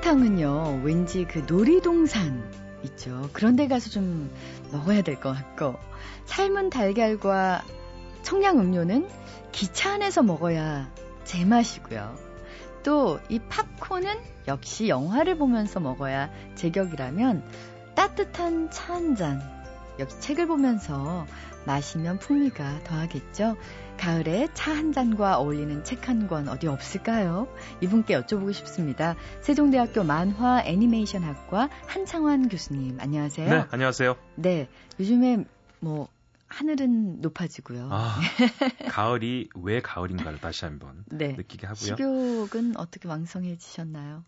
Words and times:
솜사탕은요, 0.00 0.80
왠지 0.82 1.24
그 1.24 1.44
놀이동산 1.46 2.42
있죠. 2.84 3.28
그런 3.32 3.56
데 3.56 3.68
가서 3.68 3.90
좀 3.90 4.30
먹어야 4.72 5.02
될 5.02 5.20
것 5.20 5.32
같고, 5.34 5.76
삶은 6.26 6.70
달걀과 6.70 7.62
청량음료는 8.22 9.08
기차 9.52 9.92
안에서 9.92 10.22
먹어야 10.22 10.90
제맛이고요. 11.24 12.14
또 12.82 13.20
이 13.28 13.38
팝콘은 13.38 14.10
역시 14.48 14.88
영화를 14.88 15.36
보면서 15.36 15.80
먹어야 15.80 16.30
제격이라면 16.54 17.42
따뜻한 17.94 18.70
차 18.70 18.94
한 18.94 19.14
잔, 19.16 19.40
역시 19.98 20.18
책을 20.20 20.46
보면서 20.46 21.26
마시면 21.66 22.18
풍미가 22.18 22.84
더하겠죠. 22.84 23.56
가을에 23.98 24.48
차 24.54 24.72
한 24.72 24.92
잔과 24.92 25.38
어울리는 25.38 25.84
책 25.84 26.08
한 26.08 26.26
권 26.26 26.48
어디 26.48 26.66
없을까요? 26.66 27.48
이분께 27.82 28.18
여쭤보고 28.18 28.52
싶습니다. 28.54 29.14
세종대학교 29.42 30.04
만화 30.04 30.62
애니메이션 30.64 31.22
학과 31.22 31.68
한창환 31.86 32.48
교수님, 32.48 32.98
안녕하세요. 33.00 33.48
네, 33.50 33.64
안녕하세요. 33.70 34.16
네, 34.36 34.68
요즘에 34.98 35.44
뭐 35.80 36.08
하늘은 36.48 37.20
높아지고요. 37.20 37.88
아, 37.92 38.18
가을이 38.88 39.48
왜 39.54 39.80
가을인가를 39.80 40.40
다시 40.40 40.64
한번 40.64 41.04
네. 41.06 41.34
느끼게 41.36 41.66
하고요. 41.66 41.86
식욕은 41.96 42.76
어떻게 42.76 43.06
왕성해지셨나요? 43.08 44.24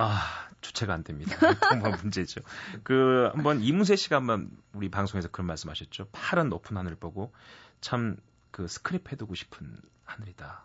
아, 0.00 0.48
주체가 0.60 0.92
안 0.94 1.04
됩니다. 1.04 1.36
정말 1.70 1.96
문제죠. 1.96 2.40
그 2.82 3.30
한번 3.34 3.62
이문세 3.62 3.96
씨가 3.96 4.16
한번 4.16 4.50
우리 4.72 4.88
방송에서 4.90 5.28
그런 5.28 5.46
말씀 5.46 5.70
하셨죠. 5.70 6.08
파란 6.12 6.48
높은 6.48 6.76
하늘 6.76 6.94
보고 6.96 7.32
참 7.80 8.16
그 8.50 8.68
스크립 8.68 9.10
해두고 9.10 9.34
싶은 9.34 9.76
하늘이다. 10.04 10.64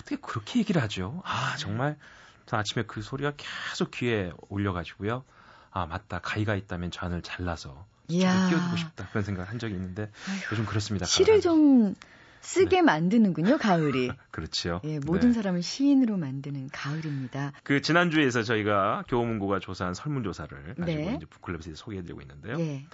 어떻게 0.00 0.16
그렇게 0.16 0.58
얘기를 0.60 0.82
하죠? 0.82 1.22
아, 1.24 1.56
정말 1.58 1.98
저 2.46 2.56
아침에 2.56 2.84
그 2.86 3.02
소리가 3.02 3.34
계속 3.36 3.90
귀에 3.92 4.32
올려가지고요. 4.48 5.24
아, 5.70 5.86
맞다. 5.86 6.20
가위가 6.20 6.54
있다면 6.54 6.90
저 6.90 7.06
하늘 7.06 7.22
잘라서. 7.22 7.86
끼워두고 8.08 8.76
싶다. 8.76 9.08
그런 9.08 9.22
생각을 9.24 9.48
한 9.48 9.58
적이 9.58 9.74
있는데 9.74 10.10
요즘 10.50 10.66
그렇습니다. 10.66 11.06
시를. 11.06 11.40
좀 11.40 11.94
쓰게 12.42 12.82
만드는군요, 12.82 13.56
가을이. 13.58 14.10
그렇지요. 14.30 14.80
예, 14.84 14.98
모든 14.98 15.28
네. 15.28 15.34
사람을 15.34 15.62
시인으로 15.62 16.16
만드는 16.16 16.68
가을입니다. 16.70 17.52
그 17.62 17.80
지난주에서 17.80 18.42
저희가 18.42 19.04
교보문고가 19.08 19.60
조사한 19.60 19.94
설문조사를 19.94 20.74
가지고 20.74 20.84
네. 20.84 21.14
이제 21.16 21.26
북클럽에서 21.26 21.74
소개해드리고 21.74 22.20
있는데요. 22.20 22.58
예. 22.58 22.84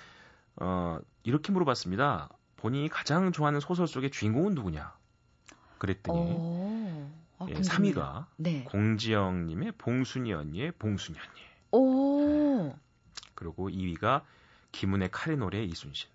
어, 0.56 0.98
이렇게 1.24 1.50
물어봤습니다. 1.52 2.28
본인이 2.56 2.88
가장 2.88 3.32
좋아하는 3.32 3.60
소설 3.60 3.86
속의 3.86 4.10
주인공은 4.10 4.54
누구냐? 4.54 4.92
그랬더니 5.78 6.18
오, 6.18 7.10
아, 7.38 7.46
예, 7.48 7.54
궁금해요. 7.54 7.62
3위가 7.62 8.26
네. 8.36 8.64
공지영님의 8.64 9.72
봉순이 9.78 10.32
언니의 10.32 10.72
봉순이 10.72 11.16
언니. 11.18 11.48
오, 11.70 12.74
그리고 13.34 13.70
2위가 13.70 14.22
김은혜 14.72 15.08
카레 15.10 15.36
노래 15.36 15.62
이순신. 15.62 16.10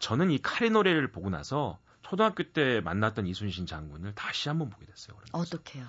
저는 0.00 0.30
이 0.30 0.38
카레 0.42 0.68
노래를 0.68 1.10
보고 1.12 1.30
나서 1.30 1.78
초등학교 2.12 2.42
때 2.42 2.82
만났던 2.82 3.26
이순신 3.26 3.64
장군을 3.64 4.14
다시 4.14 4.50
한번 4.50 4.68
보게 4.68 4.84
됐어요. 4.84 5.16
어떡해요. 5.32 5.86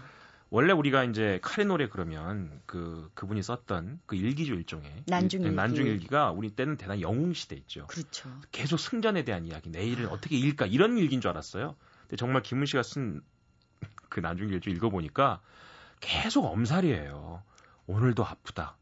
원래 0.50 0.72
우리가 0.72 1.04
이제 1.04 1.38
카레 1.42 1.66
노래 1.66 1.90
그러면 1.90 2.62
그 2.66 3.12
그분이 3.14 3.44
썼던 3.44 4.00
그 4.06 4.16
일기죠 4.16 4.54
일종의 4.54 5.04
난중일기. 5.08 5.50
일- 5.50 5.56
난중일기가 5.58 6.32
우리 6.32 6.50
때는 6.52 6.78
대단히 6.78 7.02
영웅 7.02 7.34
시대 7.34 7.58
있죠. 7.58 7.88
그렇죠. 7.88 8.30
계속 8.54 8.78
승전에 8.80 9.26
대한 9.26 9.46
이야기, 9.46 9.70
내일을 9.70 10.06
어떻게 10.06 10.38
읽을까 10.38 10.66
이런 10.66 10.98
일기인 10.98 11.20
줄 11.20 11.30
알았어요. 11.32 11.76
근데 12.04 12.16
정말 12.16 12.42
김은 12.42 12.68
씨가 12.68 12.84
쓴 12.84 13.22
그 14.08 14.22
난중일기 14.22 14.70
읽어보니까 14.72 15.42
계속 16.00 16.46
엄살이에요. 16.46 17.44
오늘도 17.88 18.24
아프다. 18.24 18.78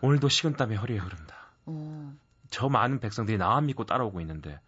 오늘도 0.00 0.28
식은땀에 0.28 0.76
허리에 0.76 0.98
흐른다. 0.98 1.34
어, 1.66 2.14
저 2.50 2.68
많은 2.68 3.00
백성들이 3.00 3.36
나만 3.38 3.66
믿고 3.66 3.84
따라오고 3.84 4.20
있는데 4.20 4.60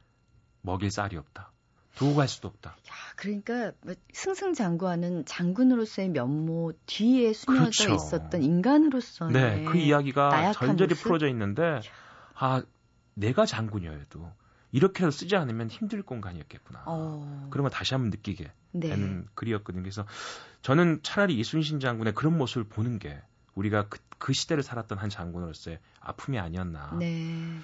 먹일 0.62 0.90
쌀이 0.90 1.16
없다. 1.16 1.52
두고 1.94 2.14
갈 2.14 2.28
수도 2.28 2.48
없다. 2.48 2.70
야, 2.70 2.94
그러니까 3.16 3.72
뭐 3.82 3.94
승승장구하는 4.12 5.24
장군으로서의 5.24 6.08
면모 6.10 6.72
뒤에 6.86 7.32
숨어져 7.32 7.86
그렇죠. 7.86 7.94
있었던 7.94 8.42
인간으로서의 8.42 9.32
네, 9.32 9.64
그 9.64 9.78
이야기가 9.78 10.52
절절히 10.52 10.90
모습? 10.90 11.04
풀어져 11.04 11.28
있는데 11.28 11.80
아 12.34 12.62
내가 13.14 13.46
장군이어도 13.46 14.30
이렇게라도 14.72 15.12
쓰지 15.12 15.36
않으면 15.36 15.68
힘들 15.68 16.02
공간이었겠구나. 16.02 16.82
어, 16.86 17.48
그런 17.50 17.62
걸 17.62 17.70
다시 17.70 17.94
한번 17.94 18.10
느끼게 18.10 18.50
네. 18.72 18.88
되는 18.88 19.28
글이었거든요. 19.34 19.82
그래서 19.82 20.04
저는 20.62 21.00
차라리 21.04 21.38
이순신 21.38 21.78
장군의 21.78 22.14
그런 22.14 22.36
모습을 22.36 22.64
보는 22.64 22.98
게 22.98 23.22
우리가 23.54 23.86
그, 23.88 24.00
그 24.18 24.32
시대를 24.32 24.64
살았던 24.64 24.98
한 24.98 25.10
장군으로서의 25.10 25.78
아픔이 26.00 26.40
아니었나. 26.40 26.96
네. 26.98 27.60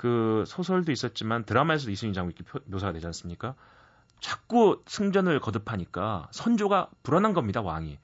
그 0.00 0.44
소설도 0.46 0.92
있었지만 0.92 1.44
드라마에서도 1.44 1.90
이순신 1.90 2.14
장군이 2.14 2.34
묘사가 2.64 2.94
되지 2.94 3.04
않습니까? 3.04 3.54
자꾸 4.18 4.82
승전을 4.86 5.40
거듭하니까 5.40 6.28
선조가 6.30 6.88
불안한 7.02 7.34
겁니다, 7.34 7.60
왕이. 7.60 7.98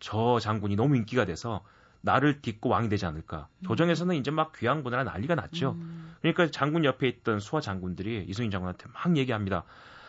저 0.00 0.38
장군이 0.40 0.76
너무 0.76 0.96
인기가 0.96 1.26
돼서 1.26 1.62
나를 2.00 2.40
딛고 2.40 2.70
왕이 2.70 2.88
되지 2.88 3.04
않을까. 3.04 3.48
조정에서는 3.66 4.16
이제 4.16 4.30
막 4.30 4.52
귀양분하라 4.56 5.04
난리가 5.04 5.34
났죠. 5.34 5.72
음, 5.72 6.14
그러니까 6.22 6.50
장군 6.50 6.86
옆에 6.86 7.06
있던 7.08 7.38
수하 7.38 7.60
장군들이 7.60 8.24
이순신 8.28 8.50
장군한테 8.50 8.86
막 8.94 9.14
얘기합니다. 9.18 9.64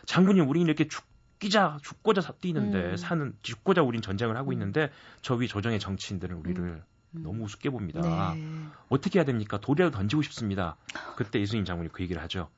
장군님, 0.06 0.48
우린 0.48 0.66
이렇게 0.66 0.88
죽기자, 0.88 1.78
죽고자 1.84 2.22
사- 2.22 2.32
뛰는데, 2.40 2.92
음. 2.92 2.96
사는, 2.96 3.34
죽고자 3.42 3.82
우린 3.84 4.02
전쟁을 4.02 4.38
하고 4.38 4.54
있는데, 4.54 4.92
저 5.22 5.36
위 5.36 5.50
조정의 5.50 5.80
정치인들은 5.82 6.38
우리를 6.38 6.64
음. 6.64 6.84
너무 7.14 7.46
우습게 7.46 7.70
봅니다. 7.70 8.34
네. 8.36 8.68
어떻게 8.90 9.20
해야 9.20 9.26
됩니까? 9.26 9.60
돌이라도 9.60 9.96
던지고 9.98 10.22
싶습니다. 10.24 10.76
그때 11.16 11.40
이순신 11.40 11.66
장군이 11.66 11.90
그 11.92 12.04
얘기를 12.04 12.22
하죠. 12.24 12.50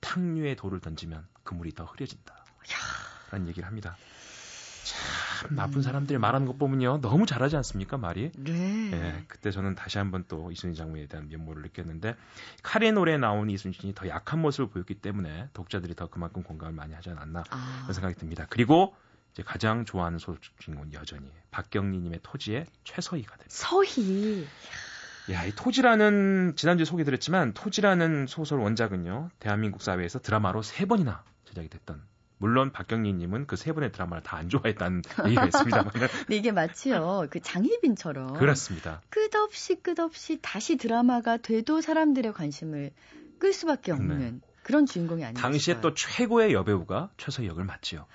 탕류에 0.00 0.54
돌을 0.54 0.80
던지면 0.80 1.26
그물이 1.42 1.74
더 1.74 1.84
흐려진다. 1.84 2.44
라는 3.30 3.48
얘기를 3.48 3.66
합니다. 3.66 3.96
참 4.84 5.54
나쁜 5.54 5.82
사람들이 5.82 6.18
말하는 6.18 6.46
것 6.46 6.58
보면요. 6.58 7.00
너무 7.02 7.26
잘하지 7.26 7.56
않습니까? 7.56 7.98
말이. 7.98 8.32
네. 8.36 8.90
예, 8.92 9.24
그때 9.28 9.50
저는 9.50 9.74
다시 9.74 9.98
한번 9.98 10.24
또 10.28 10.50
이순신 10.50 10.74
장군에 10.74 11.06
대한 11.06 11.28
면모를 11.28 11.62
느꼈는데 11.62 12.16
카레 12.62 12.90
노래에 12.90 13.18
나온 13.18 13.50
이순신이 13.50 13.94
더 13.94 14.08
약한 14.08 14.40
모습을 14.40 14.70
보였기 14.70 14.94
때문에 14.94 15.50
독자들이 15.52 15.94
더 15.94 16.06
그만큼 16.06 16.42
공감을 16.42 16.74
많이 16.74 16.94
하지 16.94 17.10
않았나 17.10 17.44
아, 17.50 17.78
그런 17.82 17.92
생각이 17.92 18.14
듭니다. 18.14 18.46
그리고 18.48 18.96
이제 19.32 19.42
가장 19.42 19.84
좋아하는 19.84 20.18
주인공은 20.58 20.92
여전히 20.94 21.30
박경리님의 21.50 22.20
토지의 22.22 22.66
최서희가 22.84 23.36
됩니다. 23.36 23.46
서희. 23.48 24.46
야, 25.30 25.44
이 25.44 25.52
토지라는 25.54 26.54
지난주에 26.56 26.84
소개드렸지만 26.86 27.52
토지라는 27.52 28.26
소설 28.26 28.60
원작은요 28.60 29.30
대한민국 29.38 29.82
사회에서 29.82 30.18
드라마로 30.20 30.62
세 30.62 30.86
번이나 30.86 31.22
제작이 31.44 31.68
됐던. 31.68 32.02
물론 32.40 32.70
박경리님은 32.72 33.46
그 33.48 33.56
세 33.56 33.72
번의 33.72 33.90
드라마를 33.92 34.22
다 34.22 34.36
안 34.38 34.48
좋아했다는 34.48 35.02
얘기가 35.26 35.46
있습니다만 35.46 35.90
근데 35.92 36.08
이게 36.36 36.52
마치요. 36.52 37.26
그 37.30 37.40
장희빈처럼 37.40 38.34
그렇습니다. 38.38 39.02
끝없이 39.10 39.74
끝없이 39.82 40.38
다시 40.40 40.76
드라마가 40.76 41.36
돼도 41.36 41.80
사람들의 41.80 42.32
관심을 42.32 42.92
끌 43.38 43.52
수밖에 43.52 43.92
없는 43.92 44.40
그런 44.62 44.86
주인공이 44.86 45.24
아니었어요. 45.24 45.34
네. 45.34 45.40
당시에 45.42 45.80
또 45.80 45.94
최고의 45.94 46.52
여배우가 46.52 47.10
최서희 47.16 47.48
역을 47.48 47.64
맡지요. 47.64 48.06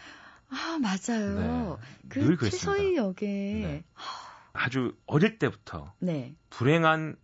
아 0.54 0.78
맞아요. 0.80 1.80
네, 2.04 2.10
그. 2.10 2.50
최서희 2.50 2.96
역에 2.96 3.26
네. 3.26 3.84
아주 4.54 4.96
어릴 5.08 5.40
때부터 5.40 5.94
네. 6.00 6.36
불행한 6.50 7.16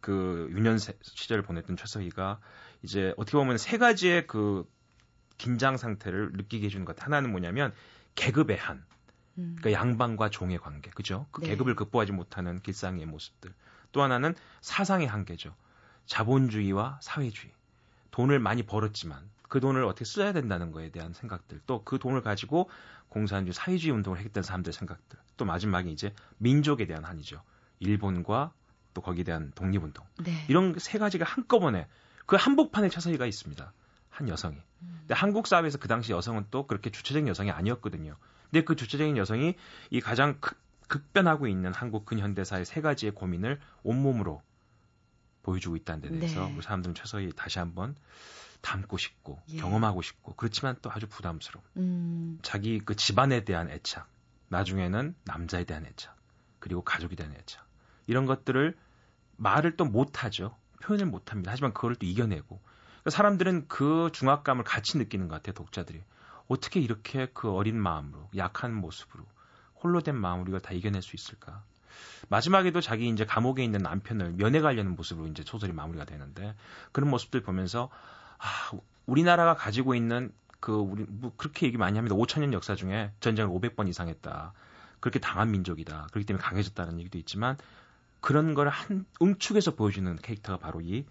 그 0.00 0.48
유년 0.52 0.78
세- 0.78 0.98
시절을 1.02 1.42
보냈던 1.44 1.76
최서희가 1.76 2.40
이제 2.82 3.14
어떻게 3.16 3.36
보면 3.36 3.58
세 3.58 3.78
가지의 3.78 4.26
그 4.26 4.64
긴장 5.38 5.76
상태를 5.76 6.32
느끼게 6.32 6.66
해주는 6.66 6.84
것. 6.84 7.02
하나는 7.04 7.30
뭐냐면 7.30 7.72
계급의 8.14 8.56
한, 8.56 8.84
음. 9.38 9.56
그러니까 9.58 9.72
양반과 9.80 10.30
종의 10.30 10.58
관계, 10.58 10.90
그죠? 10.90 11.26
그 11.30 11.42
네. 11.42 11.48
계급을 11.48 11.76
극복하지 11.76 12.12
못하는 12.12 12.60
길상의 12.62 13.06
모습들. 13.06 13.52
또 13.92 14.02
하나는 14.02 14.34
사상의 14.60 15.06
한계죠. 15.06 15.54
자본주의와 16.06 16.98
사회주의. 17.02 17.52
돈을 18.10 18.40
많이 18.40 18.62
벌었지만 18.64 19.22
그 19.50 19.58
돈을 19.60 19.84
어떻게 19.84 20.04
써야 20.04 20.32
된다는 20.32 20.70
거에 20.70 20.90
대한 20.90 21.12
생각들. 21.12 21.60
또 21.66 21.82
그 21.84 21.98
돈을 21.98 22.22
가지고 22.22 22.70
공산주의, 23.08 23.52
사회주의 23.52 23.92
운동을 23.92 24.20
했던 24.20 24.42
사람들의 24.44 24.72
생각들. 24.72 25.18
또 25.36 25.44
마지막에 25.44 25.90
이제 25.90 26.14
민족에 26.38 26.86
대한 26.86 27.04
한이죠. 27.04 27.42
일본과 27.80 28.52
또 28.94 29.00
거기에 29.02 29.24
대한 29.24 29.50
독립운동. 29.56 30.06
네. 30.24 30.44
이런 30.48 30.78
세 30.78 30.98
가지가 30.98 31.24
한꺼번에 31.24 31.88
그 32.26 32.36
한복판에 32.36 32.88
차서희가 32.90 33.26
있습니다. 33.26 33.72
한 34.08 34.28
여성이. 34.28 34.56
근데 35.00 35.14
한국 35.14 35.48
사회에서 35.48 35.78
그 35.78 35.88
당시 35.88 36.12
여성은 36.12 36.46
또 36.52 36.68
그렇게 36.68 36.90
주체적인 36.90 37.26
여성이 37.26 37.50
아니었거든요. 37.50 38.16
근데 38.50 38.64
그 38.64 38.76
주체적인 38.76 39.16
여성이 39.16 39.56
이 39.90 40.00
가장 40.00 40.38
극, 40.40 40.56
급변하고 40.86 41.48
있는 41.48 41.74
한국 41.74 42.04
근현대사의 42.06 42.64
세 42.66 42.80
가지의 42.80 43.12
고민을 43.12 43.58
온몸으로 43.82 44.42
보여주고 45.42 45.74
있다는 45.74 46.02
데 46.02 46.18
대해서 46.20 46.46
네. 46.46 46.54
우리 46.54 46.62
사람들은 46.62 46.94
최서희 46.94 47.32
다시 47.34 47.58
한번 47.58 47.96
담고 48.60 48.98
싶고 48.98 49.40
예. 49.50 49.56
경험하고 49.56 50.02
싶고 50.02 50.34
그렇지만 50.34 50.76
또 50.82 50.90
아주 50.90 51.06
부담스러운 51.08 51.64
음. 51.76 52.38
자기 52.42 52.80
그 52.80 52.94
집안에 52.94 53.44
대한 53.44 53.70
애착 53.70 54.08
나중에는 54.48 55.14
남자에 55.24 55.64
대한 55.64 55.86
애착 55.86 56.16
그리고 56.58 56.82
가족이 56.82 57.16
되는 57.16 57.34
애착 57.36 57.66
이런 58.06 58.26
것들을 58.26 58.76
말을 59.36 59.76
또 59.76 59.84
못하죠. 59.84 60.56
표현을 60.82 61.06
못합니다. 61.06 61.50
하지만 61.50 61.72
그걸 61.72 61.94
또 61.96 62.06
이겨내고 62.06 62.60
그러니까 63.00 63.10
사람들은 63.10 63.68
그 63.68 64.10
중압감을 64.12 64.64
같이 64.64 64.98
느끼는 64.98 65.28
것 65.28 65.36
같아요. 65.36 65.54
독자들이 65.54 66.02
어떻게 66.48 66.80
이렇게 66.80 67.28
그 67.32 67.50
어린 67.50 67.80
마음으로 67.80 68.28
약한 68.36 68.74
모습으로 68.74 69.24
홀로 69.76 70.00
된 70.00 70.16
마음으로 70.16 70.48
이걸 70.48 70.60
다 70.60 70.72
이겨낼 70.72 71.00
수 71.00 71.16
있을까? 71.16 71.62
마지막에도 72.28 72.80
자기 72.80 73.08
이제 73.08 73.24
감옥에 73.24 73.64
있는 73.64 73.80
남편을 73.80 74.32
면회 74.32 74.60
가려는 74.60 74.94
모습으로 74.96 75.28
이제 75.28 75.42
소설이 75.46 75.72
마무리가 75.72 76.04
되는데 76.04 76.54
그런 76.92 77.10
모습들 77.10 77.42
보면서 77.42 77.90
아, 78.40 78.70
우리나라가 79.06 79.54
가지고 79.54 79.94
있는 79.94 80.32
그 80.60 80.72
우리 80.72 81.04
뭐 81.08 81.32
그렇게 81.36 81.66
얘기 81.66 81.76
많이 81.78 81.96
합니다. 81.96 82.14
5천 82.16 82.40
년 82.40 82.52
역사 82.52 82.74
중에 82.74 83.12
전쟁을 83.20 83.50
500번 83.50 83.88
이상 83.88 84.08
했다. 84.08 84.52
그렇게 85.00 85.18
당한 85.18 85.50
민족이다. 85.50 86.08
그렇기 86.10 86.26
때문에 86.26 86.42
강해졌다는 86.42 86.98
얘기도 87.00 87.18
있지만 87.18 87.56
그런 88.20 88.54
걸 88.54 88.68
한 88.68 89.06
응축해서 89.22 89.74
보여주는 89.74 90.14
캐릭터가 90.16 90.58
바로 90.58 90.80
이 90.80 91.06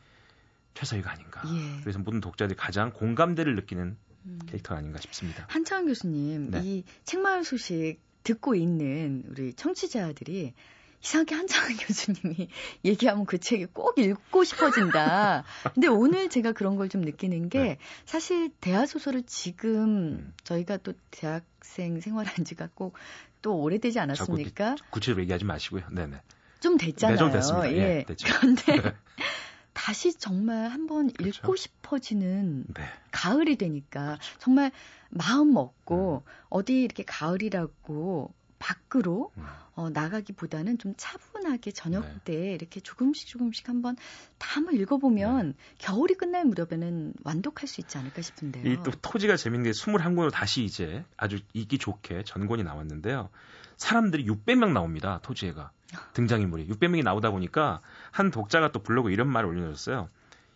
최서희가 0.76 1.12
아닌가. 1.12 1.42
예. 1.48 1.82
그래서 1.82 2.00
모든 2.00 2.22
독자들이 2.22 2.56
가장 2.56 2.92
공감대를 2.94 3.56
느끼는 3.56 3.98
음. 4.26 4.40
캐릭터가 4.46 4.78
아닌가 4.78 5.00
싶습니다. 5.00 5.46
한창 5.50 5.88
교수님, 5.88 6.52
네. 6.52 6.62
이 6.64 6.84
책마을 7.06 7.44
소식 7.44 7.98
듣고 8.24 8.54
있는 8.54 9.24
우리 9.30 9.54
청취자들이 9.54 10.54
이상하게 11.02 11.36
한창은 11.36 11.78
교수님이 11.80 12.50
얘기하면 12.84 13.26
그 13.26 13.38
책이 13.38 13.68
꼭 13.68 13.98
읽고 13.98 14.44
싶어진다. 14.44 15.44
근데 15.74 15.88
오늘 15.88 16.30
제가 16.30 16.52
그런 16.52 16.76
걸 16.76 16.90
좀 16.90 17.02
느끼는 17.02 17.50
게 17.50 17.60
네. 17.60 17.78
사실 18.06 18.50
대하 18.62 18.86
소설을 18.88 19.24
지금 19.28 19.84
음. 19.86 20.34
저희가 20.44 20.78
또 20.78 20.94
대학생 21.12 22.02
생활한 22.02 22.44
지가 22.46 22.70
꼭 22.74 22.96
또 23.42 23.58
오래되지 23.60 24.00
않았습니까? 24.00 24.76
구체적으로 24.90 25.22
얘기하지 25.24 25.46
마시고요. 25.46 25.84
네네. 25.92 26.22
좀 26.60 26.78
됐잖아요. 26.78 27.16
네, 27.16 27.20
좀 27.20 27.32
됐습니다. 27.32 27.72
예. 27.72 27.78
예 27.78 28.06
그런데 28.26 28.64
다시 29.74 30.14
정말 30.14 30.70
한번 30.70 31.10
그렇죠. 31.12 31.40
읽고 31.40 31.56
싶어지는 31.56 32.66
네. 32.74 32.84
가을이 33.12 33.56
되니까. 33.56 34.18
정말 34.40 34.72
마음 35.10 35.54
먹고 35.54 36.24
음. 36.26 36.32
어디 36.50 36.82
이렇게 36.84 37.04
가을이라고 37.04 38.34
밖으로 38.60 39.32
음. 39.38 39.46
어, 39.76 39.90
나가기보다는 39.90 40.78
좀 40.78 40.94
차분하게 40.98 41.72
저녁 41.72 42.02
네. 42.06 42.16
때 42.26 42.54
이렇게 42.54 42.82
조금씩 42.82 43.28
조금씩 43.28 43.70
한번 43.70 43.96
다 44.38 44.58
한번 44.58 44.76
읽어보면 44.76 45.48
네. 45.48 45.54
겨울이 45.78 46.16
끝날 46.16 46.44
무렵에는 46.46 47.14
완독할 47.24 47.68
수 47.68 47.80
있지 47.82 47.98
않을까 47.98 48.22
싶은데요. 48.22 48.70
이 48.72 48.78
또 48.84 48.92
토지가 48.92 49.38
재밌는 49.38 49.64
게 49.64 49.72
21권으로 49.72 50.32
다시 50.32 50.64
이제 50.64 51.06
아주 51.18 51.40
읽기 51.54 51.78
좋게 51.78 52.24
전권이 52.26 52.64
나왔는데요. 52.64 53.30
사람들이 53.78 54.26
600명 54.26 54.74
나옵니다. 54.74 55.20
토지애가. 55.24 55.72
등장인물이. 56.14 56.68
600명이 56.68 57.04
나오다 57.04 57.32
보니까 57.32 57.82
한 58.12 58.30
독자가 58.32 58.72
또 58.74 58.84
블로그 58.84 59.12
이런 59.12 59.28
말을 59.30 59.50
올려줬어요. 59.50 60.10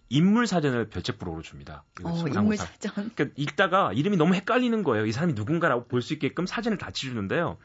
인물 0.10 0.46
사전을 0.46 0.90
별책부로 0.90 1.42
줍니다. 1.42 1.84
어, 2.04 2.28
인물 2.28 2.58
사전. 2.58 2.94
그러니까 3.16 3.26
읽다가 3.36 3.94
이름이 3.94 4.18
너무 4.18 4.36
헷갈리는 4.36 4.84
거예요. 4.84 5.06
이 5.08 5.12
사람이 5.12 5.34
누군가라고 5.34 5.88
볼 5.88 6.02
수 6.02 6.14
있게끔 6.14 6.46
사진을 6.46 6.78
다 6.78 6.92
치주는데요. 6.92 7.58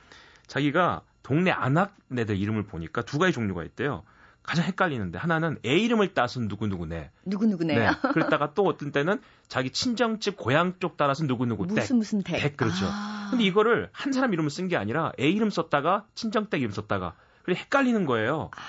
자기가 0.48 1.02
동네 1.22 1.50
안악네들 1.52 2.36
이름을 2.36 2.64
보니까 2.66 3.02
두 3.02 3.18
가지 3.18 3.32
종류가 3.32 3.62
있대요. 3.64 4.02
가장 4.42 4.64
헷갈리는데 4.64 5.18
하나는 5.18 5.58
애 5.66 5.76
이름을 5.76 6.14
따서 6.14 6.40
누구누구네. 6.40 7.10
누구누구네요. 7.26 7.78
네. 7.78 7.90
그랬다가 8.14 8.54
또 8.54 8.64
어떤 8.64 8.92
때는 8.92 9.20
자기 9.46 9.68
친정집 9.70 10.38
고향 10.38 10.78
쪽 10.80 10.96
따라서 10.96 11.24
누구누구 11.24 11.66
댁. 11.66 11.74
무슨 11.74 11.96
무슨 11.98 12.22
댁. 12.22 12.40
댁 12.40 12.56
그렇죠. 12.56 12.86
아. 12.88 13.28
근데 13.30 13.44
이거를 13.44 13.90
한 13.92 14.12
사람 14.12 14.32
이름을 14.32 14.48
쓴 14.48 14.68
게 14.68 14.76
아니라 14.78 15.12
애 15.20 15.28
이름 15.28 15.50
썼다가 15.50 16.06
친정 16.14 16.46
댁 16.46 16.62
이름 16.62 16.72
썼다가 16.72 17.14
그래 17.42 17.56
헷갈리는 17.56 18.06
거예요. 18.06 18.50
아. 18.56 18.60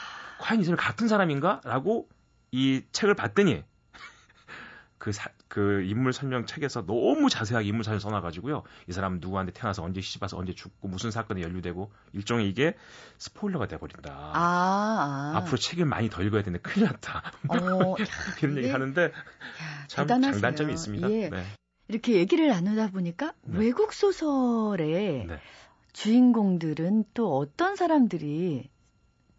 과연 0.41 0.61
이 0.61 0.65
사람이 0.65 0.77
같은 0.77 1.07
사람인가? 1.07 1.61
라고 1.63 2.09
이 2.51 2.81
책을 2.91 3.15
봤더니 3.15 3.63
그, 4.99 5.13
사, 5.13 5.29
그 5.47 5.81
인물 5.83 6.11
설명 6.13 6.45
책에서 6.45 6.85
너무 6.85 7.29
자세하게 7.29 7.67
인물 7.67 7.85
사진 7.85 7.99
써놔가지고요. 7.99 8.63
이 8.87 8.91
사람은 8.91 9.19
누구한테 9.21 9.53
태어나서 9.53 9.81
언제 9.81 10.01
시집와서 10.01 10.37
언제 10.37 10.53
죽고 10.53 10.89
무슨 10.89 11.09
사건에 11.09 11.41
연루되고 11.41 11.89
일종의 12.13 12.49
이게 12.49 12.75
스포일러가 13.17 13.67
돼버린다. 13.67 14.13
아, 14.13 15.33
아. 15.33 15.37
앞으로 15.37 15.57
책을 15.57 15.85
많이 15.85 16.09
더 16.09 16.21
읽어야 16.21 16.43
되는데 16.43 16.61
큰일 16.61 16.87
났다. 16.87 17.31
어, 17.47 17.95
이런 18.43 18.57
얘기 18.57 18.69
하는데 18.69 19.03
야, 19.05 19.11
참 19.87 20.05
대단하세요. 20.05 20.33
장단점이 20.33 20.73
있습니다. 20.73 21.09
예. 21.11 21.29
네. 21.29 21.43
이렇게 21.87 22.13
얘기를 22.15 22.49
나누다 22.49 22.91
보니까 22.91 23.33
네. 23.43 23.59
외국 23.59 23.93
소설의 23.93 25.25
네. 25.27 25.39
주인공들은 25.93 27.05
또 27.13 27.37
어떤 27.37 27.77
사람들이 27.77 28.69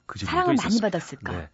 그 0.07 0.19
사랑을 0.19 0.57
많이 0.57 0.81
받았을까? 0.81 1.33
네. 1.33 1.49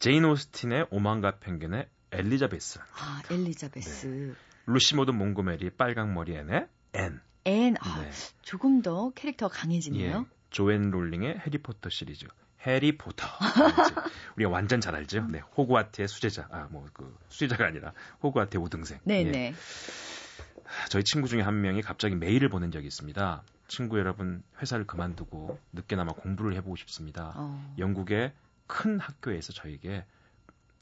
제인 0.00 0.24
오스틴의 0.24 0.88
오만과 0.90 1.38
편견의 1.38 1.86
엘리자베스. 2.12 2.80
아, 2.98 3.22
엘리자베스. 3.30 4.06
네. 4.06 4.34
루시 4.66 4.96
모드 4.96 5.10
몽고메리 5.10 5.70
빨강 5.70 6.12
머리 6.14 6.34
앤의 6.36 6.66
앤. 6.94 7.20
앤. 7.44 7.76
아, 7.80 8.00
네. 8.02 8.10
조금 8.42 8.82
더 8.82 9.10
캐릭터가 9.10 9.54
강해지네요. 9.54 10.26
예. 10.30 10.36
조앤 10.50 10.90
롤링의 10.90 11.40
해리포터 11.46 11.88
시리즈. 11.90 12.26
해리포터. 12.66 13.26
우리가 14.36 14.50
완전 14.50 14.80
잘 14.80 14.94
알죠. 14.94 15.26
네. 15.28 15.38
호그와트의 15.56 16.08
수제자. 16.08 16.48
아, 16.50 16.68
뭐 16.70 16.86
그 16.92 17.16
수제자가 17.28 17.66
아니라 17.66 17.92
호그와트의 18.22 18.62
우등생. 18.62 18.98
네, 19.04 19.20
예. 19.20 19.30
네. 19.30 19.54
저희 20.88 21.02
친구 21.04 21.26
중에 21.28 21.40
한 21.40 21.60
명이 21.62 21.82
갑자기 21.82 22.14
메일을 22.14 22.48
보낸 22.48 22.70
적이 22.70 22.86
있습니다. 22.88 23.42
친구 23.66 23.98
여러분, 23.98 24.42
회사를 24.60 24.86
그만두고 24.86 25.58
늦게나마 25.72 26.12
공부를 26.12 26.54
해보고 26.56 26.76
싶습니다. 26.76 27.32
어. 27.36 27.74
영국의 27.78 28.32
큰 28.66 29.00
학교에서 29.00 29.52
저에게 29.52 30.04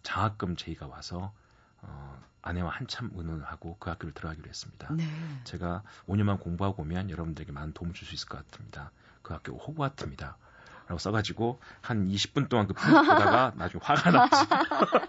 장학금 0.08 0.56
제의가 0.56 0.87
와서 0.87 1.34
어, 1.82 2.19
아내와 2.40 2.70
한참 2.70 3.10
의논을 3.14 3.44
하고 3.44 3.76
그 3.78 3.90
학교를 3.90 4.14
들어가기로 4.14 4.49
했습니다. 4.49 4.90
네. 4.94 5.05
제가 5.44 5.83
5년만 6.09 6.40
공부하고 6.40 6.83
오면 6.83 7.11
여러분들에게 7.11 7.52
많은 7.52 7.75
도움을 7.75 7.94
줄 7.94 8.09
수 8.09 8.14
있을 8.14 8.26
것 8.26 8.42
같습니다. 8.50 8.90
그 9.21 9.35
학교 9.35 9.52
호그와트입니다. 9.59 10.38
라고 10.87 10.99
써가지고 10.99 11.61
한 11.83 12.09
20분 12.09 12.49
동안 12.49 12.66
그 12.66 12.73
보다가 12.73 13.52
나중에 13.56 13.83
화가 13.85 14.11
났지. 14.11 14.35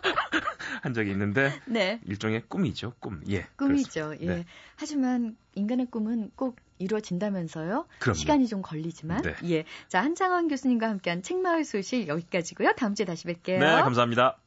한 0.84 0.94
적이 0.94 1.12
있는데 1.12 1.58
네. 1.66 2.02
일종의 2.06 2.44
꿈이죠, 2.50 2.94
꿈. 3.00 3.22
예. 3.30 3.48
꿈이죠. 3.56 4.16
예. 4.20 4.26
네. 4.26 4.46
하지만 4.76 5.38
인간의 5.56 5.86
꿈은 5.92 6.32
꼭 6.36 6.58
이루어진다면서요. 6.78 7.86
그럼요. 8.00 8.16
시간이 8.16 8.48
좀 8.48 8.62
걸리지만. 8.62 9.22
네. 9.22 9.36
예. 9.46 9.64
자, 9.88 10.04
한창원 10.04 10.50
교수님과 10.50 10.90
함께한 10.90 11.22
책마을 11.24 11.64
소식 11.64 12.10
여기까지고요. 12.10 12.74
다음 12.76 12.96
주에 12.96 13.06
다시 13.06 13.28
뵐게요. 13.28 13.60
네, 13.60 13.82
감사합니다. 13.82 14.38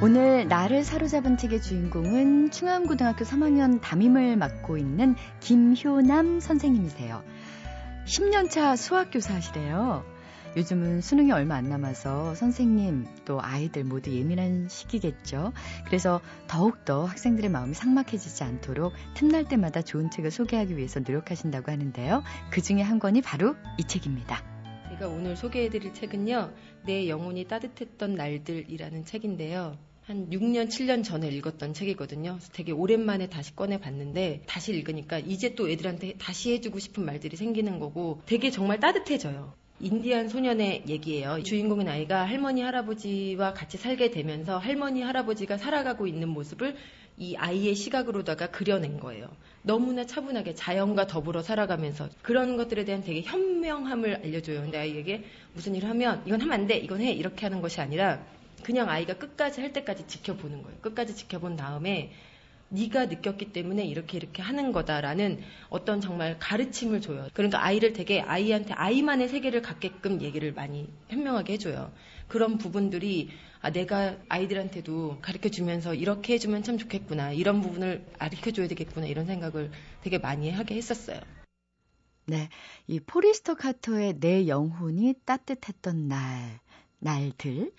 오늘 0.00 0.46
나를 0.46 0.84
사로잡은 0.84 1.36
책의 1.36 1.60
주인공은 1.60 2.52
충암고등학교 2.52 3.24
3학년 3.24 3.80
담임을 3.80 4.36
맡고 4.36 4.78
있는 4.78 5.16
김효남 5.40 6.38
선생님이세요. 6.38 7.24
10년차 8.06 8.76
수학교사 8.76 9.34
하시래요. 9.34 10.04
요즘은 10.56 11.00
수능이 11.00 11.32
얼마 11.32 11.56
안 11.56 11.68
남아서 11.68 12.36
선생님 12.36 13.08
또 13.24 13.42
아이들 13.42 13.82
모두 13.82 14.14
예민한 14.14 14.68
시기겠죠. 14.68 15.52
그래서 15.86 16.20
더욱더 16.46 17.04
학생들의 17.04 17.50
마음이 17.50 17.74
삭막해지지 17.74 18.44
않도록 18.44 18.92
틈날 19.14 19.46
때마다 19.46 19.82
좋은 19.82 20.12
책을 20.12 20.30
소개하기 20.30 20.76
위해서 20.76 21.00
노력하신다고 21.00 21.72
하는데요. 21.72 22.22
그 22.52 22.62
중에 22.62 22.82
한 22.82 23.00
권이 23.00 23.22
바로 23.22 23.56
이 23.78 23.84
책입니다. 23.84 24.44
제가 24.90 25.08
오늘 25.08 25.36
소개해드릴 25.36 25.92
책은요. 25.92 26.52
내 26.86 27.08
영혼이 27.08 27.48
따뜻했던 27.48 28.14
날들이라는 28.14 29.04
책인데요. 29.04 29.76
한 30.08 30.30
6년, 30.30 30.68
7년 30.68 31.04
전에 31.04 31.28
읽었던 31.28 31.74
책이거든요. 31.74 32.38
되게 32.54 32.72
오랜만에 32.72 33.28
다시 33.28 33.54
꺼내봤는데 33.54 34.44
다시 34.46 34.72
읽으니까 34.72 35.18
이제 35.18 35.54
또 35.54 35.68
애들한테 35.68 36.14
다시 36.14 36.50
해주고 36.52 36.78
싶은 36.78 37.04
말들이 37.04 37.36
생기는 37.36 37.78
거고 37.78 38.22
되게 38.24 38.50
정말 38.50 38.80
따뜻해져요. 38.80 39.52
인디안 39.80 40.30
소년의 40.30 40.84
얘기예요. 40.88 41.42
주인공인 41.42 41.88
아이가 41.88 42.24
할머니, 42.24 42.62
할아버지와 42.62 43.52
같이 43.52 43.76
살게 43.76 44.10
되면서 44.10 44.56
할머니, 44.56 45.02
할아버지가 45.02 45.58
살아가고 45.58 46.06
있는 46.06 46.30
모습을 46.30 46.74
이 47.18 47.36
아이의 47.36 47.74
시각으로다가 47.74 48.50
그려낸 48.50 48.98
거예요. 48.98 49.28
너무나 49.62 50.06
차분하게 50.06 50.54
자연과 50.54 51.06
더불어 51.06 51.42
살아가면서 51.42 52.08
그런 52.22 52.56
것들에 52.56 52.86
대한 52.86 53.04
되게 53.04 53.20
현명함을 53.20 54.22
알려줘요. 54.24 54.62
근데 54.62 54.78
아이에게 54.78 55.24
무슨 55.52 55.74
일을 55.74 55.86
하면 55.90 56.22
이건 56.24 56.40
하면 56.40 56.54
안 56.54 56.66
돼, 56.66 56.78
이건 56.78 57.02
해 57.02 57.12
이렇게 57.12 57.44
하는 57.44 57.60
것이 57.60 57.82
아니라 57.82 58.24
그냥 58.62 58.88
아이가 58.88 59.14
끝까지 59.14 59.60
할 59.60 59.72
때까지 59.72 60.06
지켜보는 60.06 60.62
거예요. 60.62 60.78
끝까지 60.80 61.14
지켜본 61.14 61.56
다음에 61.56 62.12
네가 62.70 63.06
느꼈기 63.06 63.52
때문에 63.52 63.84
이렇게 63.84 64.18
이렇게 64.18 64.42
하는 64.42 64.72
거다라는 64.72 65.40
어떤 65.70 66.00
정말 66.00 66.38
가르침을 66.38 67.00
줘요. 67.00 67.28
그러니까 67.32 67.64
아이를 67.64 67.94
되게 67.94 68.20
아이한테 68.20 68.74
아이만의 68.74 69.28
세계를 69.28 69.62
갖게끔 69.62 70.20
얘기를 70.20 70.52
많이 70.52 70.88
현명하게 71.08 71.54
해줘요. 71.54 71.92
그런 72.28 72.58
부분들이 72.58 73.30
아, 73.60 73.70
내가 73.70 74.16
아이들한테도 74.28 75.18
가르쳐 75.22 75.48
주면서 75.48 75.94
이렇게 75.94 76.34
해주면 76.34 76.62
참 76.62 76.78
좋겠구나. 76.78 77.32
이런 77.32 77.60
부분을 77.60 78.04
가르쳐 78.18 78.50
줘야 78.50 78.68
되겠구나. 78.68 79.06
이런 79.06 79.26
생각을 79.26 79.70
되게 80.02 80.18
많이 80.18 80.50
하게 80.50 80.76
했었어요. 80.76 81.20
네. 82.26 82.50
이 82.86 83.00
포리스터 83.00 83.54
카터의 83.54 84.20
내 84.20 84.46
영혼이 84.46 85.14
따뜻했던 85.24 86.08
날. 86.08 86.60
날들. 87.00 87.72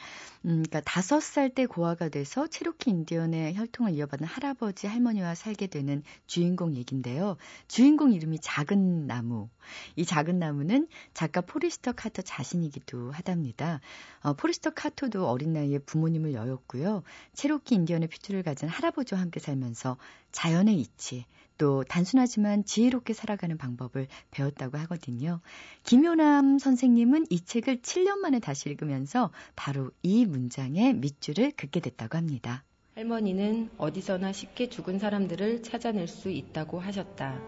음, 0.46 0.64
그러니까 0.64 0.82
다섯 0.82 1.20
살 1.22 1.50
때 1.50 1.66
고아가 1.66 2.10
돼서 2.10 2.48
체로키 2.48 2.92
인디언의 2.92 3.56
혈통을 3.56 3.94
이어받는 3.94 4.28
할아버지 4.28 4.88
할머니와 4.88 5.36
살게 5.36 5.68
되는 5.68 6.04
주인공 6.28 6.76
얘긴데요. 6.76 7.38
주인공 7.68 8.14
이름이 8.14 8.40
작은 8.40 9.08
나무. 9.08 9.50
이 9.96 10.06
작은 10.06 10.40
나무는 10.40 10.88
작가 11.14 11.42
포리스터 11.42 11.92
카터 11.92 12.22
자신이기도 12.22 13.12
하답니다. 13.12 13.82
어, 14.22 14.34
포리스터 14.34 14.70
카터도 14.72 15.28
어린 15.28 15.54
나이에 15.54 15.80
부모님을 15.80 16.34
여의었고요. 16.34 17.04
체로키 17.34 17.76
인디언의 17.76 18.08
핏줄을 18.10 18.44
가진 18.44 18.70
할아버지와 18.70 19.20
함께 19.20 19.40
살면서 19.40 19.98
자연의 20.32 20.80
이치, 20.80 21.26
또 21.60 21.84
단순하지만 21.84 22.64
지혜롭게 22.64 23.14
살아가는 23.14 23.56
방법을 23.58 24.08
배웠다고 24.32 24.80
하거든요. 24.80 25.42
김효남 25.84 26.58
선생님은 26.58 27.26
이 27.30 27.42
책을 27.42 27.82
7년 27.82 28.18
만에 28.20 28.40
다시 28.40 28.70
읽으면서 28.70 29.30
바로 29.56 29.92
이 30.02 30.26
문장의 30.26 30.96
밑줄을 30.96 31.52
긋게 31.52 31.82
됐다고 31.82 32.18
합니다. 32.18 32.64
할머니는 32.96 33.70
어디서나 33.78 34.32
쉽게 34.32 34.70
죽은 34.70 35.00
사람들을 35.00 35.62
찾아낼 35.62 36.08
수 36.08 36.30
있다고 36.30 36.80
하셨다. 36.80 37.40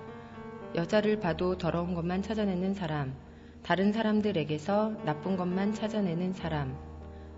여자를 0.75 1.19
봐도 1.19 1.57
더러운 1.57 1.95
것만 1.95 2.21
찾아내는 2.21 2.73
사람, 2.73 3.15
다른 3.63 3.93
사람들에게서 3.93 5.03
나쁜 5.05 5.37
것만 5.37 5.73
찾아내는 5.73 6.33
사람, 6.33 6.77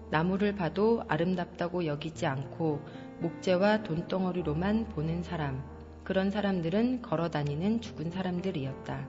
나무를 0.09 0.55
봐도 0.55 1.03
아름답다고 1.07 1.85
여기지 1.85 2.25
않고 2.25 2.81
목재와 3.19 3.83
돈덩어리로만 3.83 4.89
보는 4.89 5.23
사람, 5.23 5.72
그런 6.03 6.31
사람들은 6.31 7.01
걸어 7.01 7.29
다니는 7.29 7.79
죽은 7.79 8.11
사람들이었다. 8.11 9.07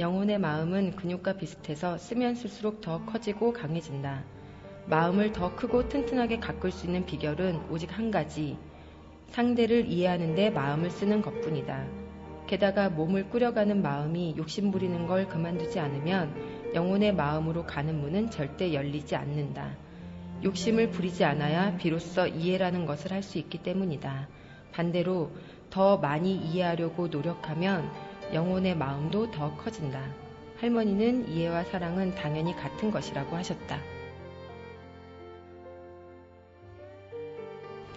영혼의 0.00 0.38
마음은 0.38 0.96
근육과 0.96 1.34
비슷해서 1.34 1.98
쓰면 1.98 2.36
쓸수록 2.36 2.80
더 2.80 3.04
커지고 3.04 3.52
강해진다. 3.52 4.24
마음을 4.86 5.32
더 5.32 5.54
크고 5.54 5.88
튼튼하게 5.88 6.40
가꿀 6.40 6.72
수 6.72 6.86
있는 6.86 7.04
비결은 7.04 7.70
오직 7.70 7.96
한 7.96 8.10
가지. 8.10 8.56
상대를 9.28 9.86
이해하는데 9.86 10.50
마음을 10.50 10.90
쓰는 10.90 11.20
것 11.20 11.38
뿐이다. 11.42 11.86
게다가 12.46 12.88
몸을 12.88 13.28
꾸려가는 13.28 13.82
마음이 13.82 14.34
욕심 14.38 14.70
부리는 14.70 15.06
걸 15.06 15.28
그만두지 15.28 15.78
않으면 15.78 16.34
영혼의 16.74 17.14
마음으로 17.14 17.66
가는 17.66 18.00
문은 18.00 18.30
절대 18.30 18.72
열리지 18.72 19.16
않는다. 19.16 19.76
욕심을 20.42 20.90
부리지 20.90 21.24
않아야 21.24 21.76
비로소 21.76 22.26
이해라는 22.26 22.86
것을 22.86 23.12
할 23.12 23.22
수 23.22 23.38
있기 23.38 23.62
때문이다. 23.62 24.28
반대로 24.72 25.30
더 25.72 25.96
많이 25.96 26.36
이해하려고 26.36 27.08
노력하면 27.08 27.90
영혼의 28.34 28.76
마음도 28.76 29.30
더 29.30 29.56
커진다. 29.56 30.04
할머니는 30.58 31.30
이해와 31.30 31.64
사랑은 31.64 32.14
당연히 32.14 32.54
같은 32.54 32.90
것이라고 32.90 33.34
하셨다. 33.34 33.80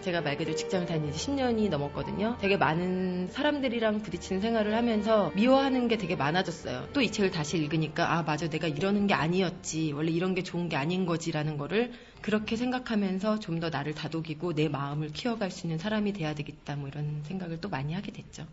제가 0.00 0.20
말 0.22 0.36
그대로 0.36 0.56
직장을 0.56 0.86
다닌 0.86 1.12
지 1.12 1.30
10년이 1.30 1.68
넘었거든요. 1.68 2.36
되게 2.40 2.56
많은 2.56 3.28
사람들이랑 3.28 4.02
부딪히는 4.02 4.40
생활을 4.40 4.74
하면서 4.74 5.32
미워하는 5.34 5.88
게 5.88 5.98
되게 5.98 6.14
많아졌어요. 6.16 6.88
또 6.92 7.02
이 7.02 7.10
책을 7.10 7.30
다시 7.30 7.58
읽으니까 7.58 8.14
아 8.14 8.22
맞아 8.22 8.48
내가 8.48 8.68
이러는 8.68 9.06
게 9.06 9.14
아니었지 9.14 9.92
원래 9.92 10.12
이런 10.12 10.34
게 10.34 10.42
좋은 10.42 10.68
게 10.68 10.76
아닌 10.76 11.06
거지라는 11.06 11.58
거를 11.58 11.92
그렇게 12.26 12.56
생각하면서 12.56 13.38
좀 13.38 13.60
더 13.60 13.70
나를 13.70 13.94
다독이고 13.94 14.52
내 14.52 14.68
마음을 14.68 15.12
키워갈 15.12 15.50
수 15.52 15.66
있는 15.66 15.78
사람이 15.78 16.12
돼야 16.12 16.34
되겠다 16.34 16.74
뭐 16.76 16.88
이런 16.88 17.22
생각을 17.22 17.60
또 17.60 17.68
많이 17.68 17.94
하게 17.94 18.12
됐죠. 18.12 18.44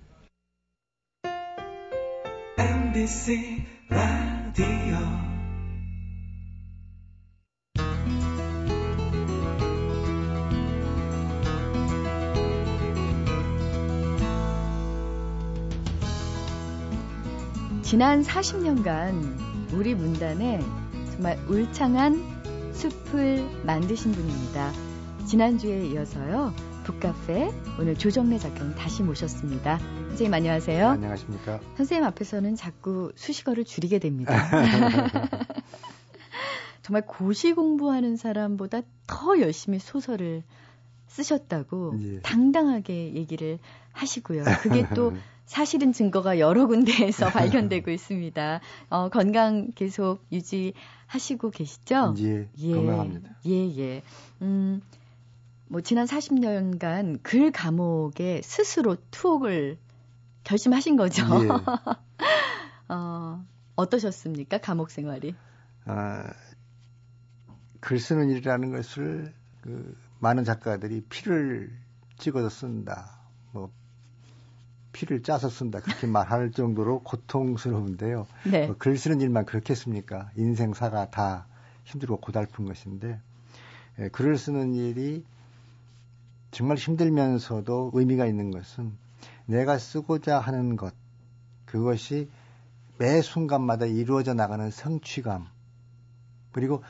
MBC 2.57 3.65
라디오 3.89 4.97
지난 17.81 18.21
40년간 18.21 19.73
우리 19.73 19.95
문단에 19.95 20.59
정말 21.11 21.37
울창한 21.49 22.32
숲을 22.73 23.63
만드신 23.65 24.11
분입니다. 24.11 24.71
지난주에 25.25 25.87
이어서요. 25.87 26.53
북카페 26.83 27.49
오늘 27.79 27.95
조정래 27.95 28.37
작가님 28.37 28.75
다시 28.75 29.03
모셨습니다. 29.03 29.77
선생님 30.09 30.33
안녕하세요. 30.33 30.77
네, 30.77 30.93
안녕하십니까. 30.95 31.59
선생님 31.77 32.05
앞에서는 32.05 32.55
자꾸 32.55 33.11
수식어를 33.15 33.63
줄이게 33.63 33.99
됩니다. 33.99 34.33
정말 36.81 37.05
고시 37.05 37.53
공부하는 37.53 38.17
사람보다 38.17 38.81
더 39.07 39.39
열심히 39.39 39.79
소설을 39.79 40.43
쓰셨다고 41.07 41.93
예. 42.01 42.19
당당하게 42.21 43.13
얘기를 43.13 43.59
하시고요. 43.93 44.43
그게 44.61 44.85
또 44.93 45.13
사실은 45.45 45.93
증거가 45.93 46.39
여러 46.39 46.67
군데에서 46.67 47.27
발견되고 47.31 47.91
있습니다. 47.91 48.59
어, 48.89 49.09
건강 49.09 49.71
계속 49.75 50.25
유지 50.31 50.73
하시고 51.13 51.51
계시죠? 51.51 52.15
예, 52.17 52.49
예 52.57 52.73
건강합니다. 52.73 53.35
예, 53.45 53.77
예. 53.77 54.03
음, 54.41 54.81
뭐 55.67 55.81
지난 55.81 56.07
40년간 56.07 57.19
글 57.21 57.51
감옥에 57.51 58.41
스스로 58.43 58.97
투옥을 59.11 59.77
결심하신 60.43 60.95
거죠? 60.95 61.23
예. 61.43 61.49
어, 62.89 63.45
어떠셨습니까? 63.75 64.57
감옥 64.57 64.89
생활이? 64.89 65.35
아, 65.85 66.33
글 67.79 67.99
쓰는 67.99 68.31
일이라는 68.31 68.71
것을 68.71 69.33
그 69.61 69.95
많은 70.19 70.43
작가들이 70.43 71.01
피를 71.09 71.71
찍어서 72.17 72.49
쓴다. 72.49 73.22
뭐 74.93 74.99
피를 74.99 75.23
짜서 75.23 75.49
쓴다 75.49 75.79
그렇게 75.79 76.07
말할 76.07 76.51
정도로 76.51 77.01
고통스러운데요. 77.01 78.27
네. 78.49 78.67
뭐 78.67 78.75
글 78.77 78.97
쓰는 78.97 79.21
일만 79.21 79.45
그렇겠습니까? 79.45 80.29
인생사가 80.37 81.09
다 81.09 81.47
힘들고 81.85 82.17
고달픈 82.17 82.65
것인데 82.65 83.19
예, 83.99 84.09
글을 84.09 84.37
쓰는 84.37 84.73
일이 84.75 85.25
정말 86.51 86.77
힘들면서도 86.77 87.91
의미가 87.93 88.25
있는 88.27 88.51
것은 88.51 88.93
내가 89.45 89.77
쓰고자 89.77 90.39
하는 90.39 90.75
것 90.75 90.93
그것이 91.65 92.29
매 92.99 93.21
순간마다 93.21 93.85
이루어져 93.85 94.33
나가는 94.33 94.69
성취감 94.69 95.47
그리고 96.51 96.83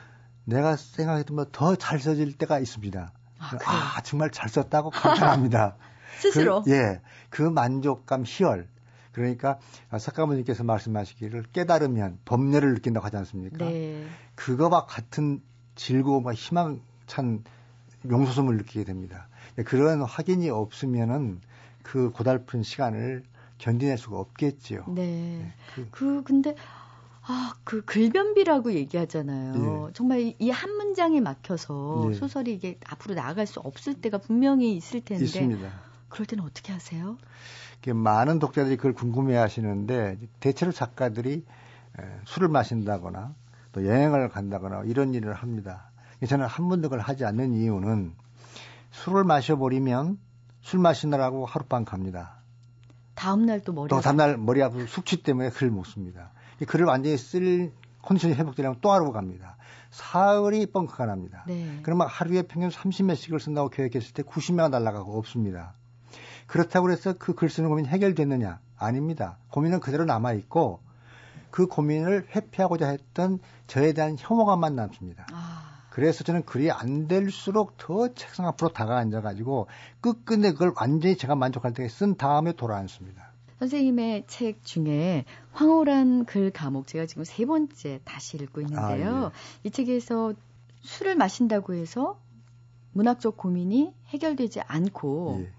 내가 0.44 0.76
생각했던 0.76 1.36
것보다 1.36 1.58
더잘 1.58 1.98
써질 1.98 2.36
때가 2.36 2.58
있습니다. 2.58 3.12
아, 3.38 3.58
아 3.66 4.00
정말 4.02 4.30
잘 4.30 4.48
썼다고 4.50 4.90
감탄합니다. 4.90 5.76
스스로. 6.20 6.62
그, 6.62 6.70
예. 6.70 7.00
그 7.30 7.42
만족감, 7.42 8.24
희열. 8.26 8.68
그러니까 9.12 9.58
석가모님께서 9.96 10.64
말씀하시기를 10.64 11.44
깨달으면 11.52 12.18
법례를 12.24 12.74
느낀다고 12.74 13.06
하지 13.06 13.16
않습니까? 13.18 13.58
네. 13.64 14.04
그거와 14.34 14.86
같은 14.86 15.40
즐거움과 15.76 16.34
희망찬 16.34 17.44
용소숨을 18.10 18.56
느끼게 18.56 18.84
됩니다. 18.84 19.28
그런 19.66 20.02
확인이 20.02 20.50
없으면은 20.50 21.40
그 21.82 22.10
고달픈 22.10 22.62
시간을 22.64 23.22
견디낼 23.58 23.98
수가 23.98 24.18
없겠지요. 24.18 24.84
네. 24.88 25.02
네. 25.42 25.52
그, 25.74 25.88
그, 25.92 26.22
근데 26.24 26.56
아, 27.26 27.54
그 27.64 27.82
글변비라고 27.84 28.72
얘기하잖아요. 28.74 29.86
예. 29.88 29.92
정말 29.94 30.34
이 30.38 30.50
한 30.50 30.70
문장에 30.76 31.20
막혀서 31.20 32.08
예. 32.10 32.14
소설이 32.14 32.52
이게 32.52 32.78
앞으로 32.86 33.14
나아갈 33.14 33.46
수 33.46 33.60
없을 33.60 33.94
때가 33.94 34.18
분명히 34.18 34.74
있을 34.76 35.00
텐데. 35.02 35.24
있습니다. 35.24 35.70
그럴 36.14 36.26
때는 36.26 36.44
어떻게 36.44 36.72
하세요? 36.72 37.18
많은 37.86 38.38
독자들이 38.38 38.76
그걸 38.76 38.94
궁금해 38.94 39.36
하시는데 39.36 40.16
대체로 40.38 40.70
작가들이 40.70 41.44
술을 42.24 42.48
마신다거나 42.48 43.34
또 43.72 43.84
여행을 43.84 44.28
간다거나 44.28 44.84
이런 44.84 45.12
일을 45.12 45.34
합니다. 45.34 45.90
저는 46.26 46.46
한 46.46 46.68
번도 46.68 46.88
그걸 46.88 47.00
하지 47.00 47.24
않는 47.24 47.54
이유는 47.54 48.14
술을 48.92 49.24
마셔버리면 49.24 50.18
술 50.60 50.78
마시느라고 50.78 51.46
하룻밤 51.46 51.84
갑니다. 51.84 52.36
다음날 53.16 53.60
또 53.60 53.72
머리 53.72 53.88
또 53.88 54.00
다음날 54.00 54.38
머리 54.38 54.62
아프고 54.62 54.86
숙취 54.86 55.22
때문에 55.22 55.50
글을 55.50 55.72
못 55.72 55.84
씁니다. 55.84 56.30
글을 56.66 56.86
완전히 56.86 57.18
쓸 57.18 57.72
컨디션이 58.02 58.34
회복되려면 58.34 58.78
또 58.80 58.92
하루 58.92 59.10
갑니다. 59.10 59.56
사흘이 59.90 60.66
뻥크가 60.66 61.06
납니다. 61.06 61.44
네. 61.48 61.80
그러면 61.82 62.06
하루에 62.06 62.42
평균 62.42 62.70
30몇씩을 62.70 63.40
쓴다고 63.40 63.68
계획했을 63.68 64.14
때 64.14 64.22
90명가 64.22 64.70
날라가고 64.70 65.18
없습니다. 65.18 65.74
그렇다고 66.46 66.90
해서 66.90 67.14
그 67.18 67.34
글 67.34 67.48
쓰는 67.50 67.68
고민이 67.68 67.88
해결됐느냐? 67.88 68.60
아닙니다. 68.76 69.38
고민은 69.50 69.80
그대로 69.80 70.04
남아 70.04 70.32
있고 70.34 70.80
그 71.50 71.66
고민을 71.66 72.26
회피하고자 72.34 72.88
했던 72.88 73.38
저에 73.66 73.92
대한 73.92 74.16
혐오감만 74.18 74.74
남습니다. 74.74 75.26
아. 75.32 75.62
그래서 75.90 76.24
저는 76.24 76.44
글이 76.44 76.72
안 76.72 77.06
될수록 77.06 77.76
더 77.78 78.12
책상 78.14 78.46
앞으로 78.48 78.72
다가앉아 78.72 79.20
가지고 79.20 79.68
끝끝내 80.00 80.50
그걸 80.52 80.72
완전히 80.76 81.16
제가 81.16 81.36
만족할 81.36 81.72
때 81.72 81.86
쓴 81.88 82.16
다음에 82.16 82.52
돌아앉습니다. 82.52 83.30
선생님의 83.60 84.24
책 84.26 84.64
중에 84.64 85.24
황홀한 85.52 86.24
글 86.24 86.50
감옥 86.50 86.88
제가 86.88 87.06
지금 87.06 87.22
세 87.22 87.46
번째 87.46 88.00
다시 88.04 88.36
읽고 88.36 88.60
있는데요. 88.62 89.26
아, 89.26 89.30
예. 89.32 89.68
이 89.68 89.70
책에서 89.70 90.34
술을 90.82 91.14
마신다고 91.14 91.74
해서 91.74 92.18
문학적 92.92 93.36
고민이 93.36 93.94
해결되지 94.08 94.60
않고 94.62 95.42
예. 95.42 95.52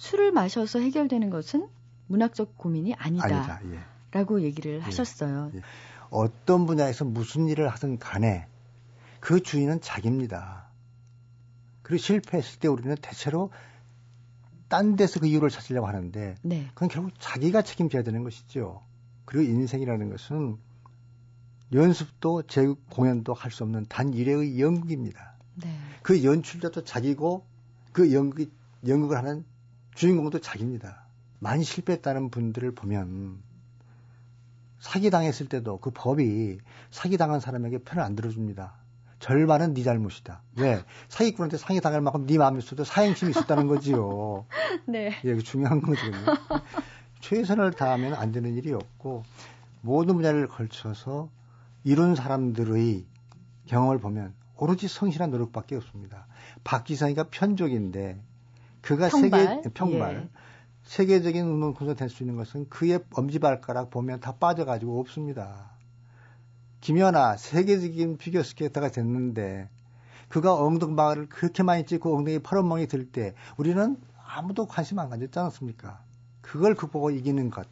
술을 0.00 0.32
마셔서 0.32 0.78
해결되는 0.78 1.28
것은 1.28 1.68
문학적 2.06 2.56
고민이 2.56 2.94
아니다. 2.94 3.26
아니다. 3.26 3.60
예. 3.66 3.80
라고 4.12 4.40
얘기를 4.40 4.76
예. 4.76 4.80
하셨어요. 4.80 5.52
예. 5.54 5.60
어떤 6.08 6.64
분야에서 6.64 7.04
무슨 7.04 7.48
일을 7.48 7.68
하든 7.68 7.98
간에 7.98 8.46
그 9.20 9.42
주인은 9.42 9.82
자기입니다. 9.82 10.64
그리고 11.82 12.02
실패했을 12.02 12.60
때 12.60 12.68
우리는 12.68 12.96
대체로 13.02 13.50
딴 14.68 14.96
데서 14.96 15.20
그 15.20 15.26
이유를 15.26 15.50
찾으려고 15.50 15.86
하는데 15.86 16.34
네. 16.40 16.66
그건 16.72 16.88
결국 16.88 17.12
자기가 17.18 17.60
책임져야 17.60 18.02
되는 18.02 18.24
것이죠. 18.24 18.82
그리고 19.26 19.52
인생이라는 19.52 20.08
것은 20.08 20.56
연습도 21.74 22.44
제 22.44 22.66
공연도 22.90 23.34
할 23.34 23.50
수 23.52 23.64
없는 23.64 23.84
단 23.90 24.14
일회의 24.14 24.58
연극입니다. 24.58 25.34
네. 25.56 25.76
그 26.02 26.24
연출자도 26.24 26.84
자기고 26.84 27.44
그 27.92 28.14
연극 28.14 28.50
연극을 28.86 29.18
하는 29.18 29.44
주인공도 29.94 30.40
자기입니다. 30.40 31.04
많이 31.38 31.64
실패했다는 31.64 32.30
분들을 32.30 32.74
보면 32.74 33.42
사기 34.78 35.10
당했을 35.10 35.48
때도 35.48 35.78
그 35.78 35.90
법이 35.92 36.58
사기 36.90 37.16
당한 37.16 37.40
사람에게 37.40 37.78
편을 37.78 38.02
안 38.02 38.16
들어줍니다. 38.16 38.74
절반은 39.18 39.74
네 39.74 39.82
잘못이다. 39.82 40.42
왜? 40.56 40.82
사기꾼한테 41.08 41.58
상해 41.58 41.80
당할 41.80 42.00
만큼 42.00 42.26
네 42.26 42.38
마음에 42.38 42.58
있어도 42.58 42.84
사행심이 42.84 43.30
있었다는 43.30 43.66
거지요. 43.66 44.46
네. 44.88 45.12
예, 45.24 45.34
그 45.34 45.42
중요한 45.42 45.82
거거든요. 45.82 46.16
최선을 47.20 47.72
다하면 47.72 48.14
안 48.14 48.32
되는 48.32 48.54
일이 48.56 48.72
없고 48.72 49.24
모든 49.82 50.16
분야를 50.16 50.48
걸쳐서 50.48 51.28
이룬 51.84 52.14
사람들의 52.14 53.04
경험을 53.66 53.98
보면 53.98 54.34
오로지 54.56 54.88
성실한 54.88 55.30
노력밖에 55.30 55.76
없습니다. 55.76 56.26
박지성이가 56.64 57.24
편족인데 57.30 58.20
그가 58.82 59.08
평발? 59.08 59.56
세계 59.62 59.68
평발 59.74 60.14
예. 60.16 60.28
세계적인 60.84 61.44
음악 61.46 61.76
콘서트 61.76 61.98
될수 61.98 62.22
있는 62.22 62.36
것은 62.36 62.68
그의 62.68 63.00
엄지발가락 63.12 63.90
보면 63.90 64.20
다 64.20 64.32
빠져가지고 64.36 64.98
없습니다. 65.00 65.70
김연아 66.80 67.36
세계적인 67.36 68.16
피겨 68.16 68.42
스케이터가 68.42 68.90
됐는데 68.90 69.68
그가 70.28 70.54
엉덩방아를 70.54 71.28
그렇게 71.28 71.62
많이 71.62 71.84
찍고 71.84 72.16
엉덩이 72.16 72.38
파란멍이 72.38 72.86
들 72.86 73.10
때 73.10 73.34
우리는 73.56 73.96
아무도 74.24 74.66
관심 74.66 74.98
안 74.98 75.10
가졌지 75.10 75.38
않았습니까? 75.38 76.00
그걸 76.40 76.74
극복하고 76.74 77.10
이기는 77.10 77.50
것 77.50 77.66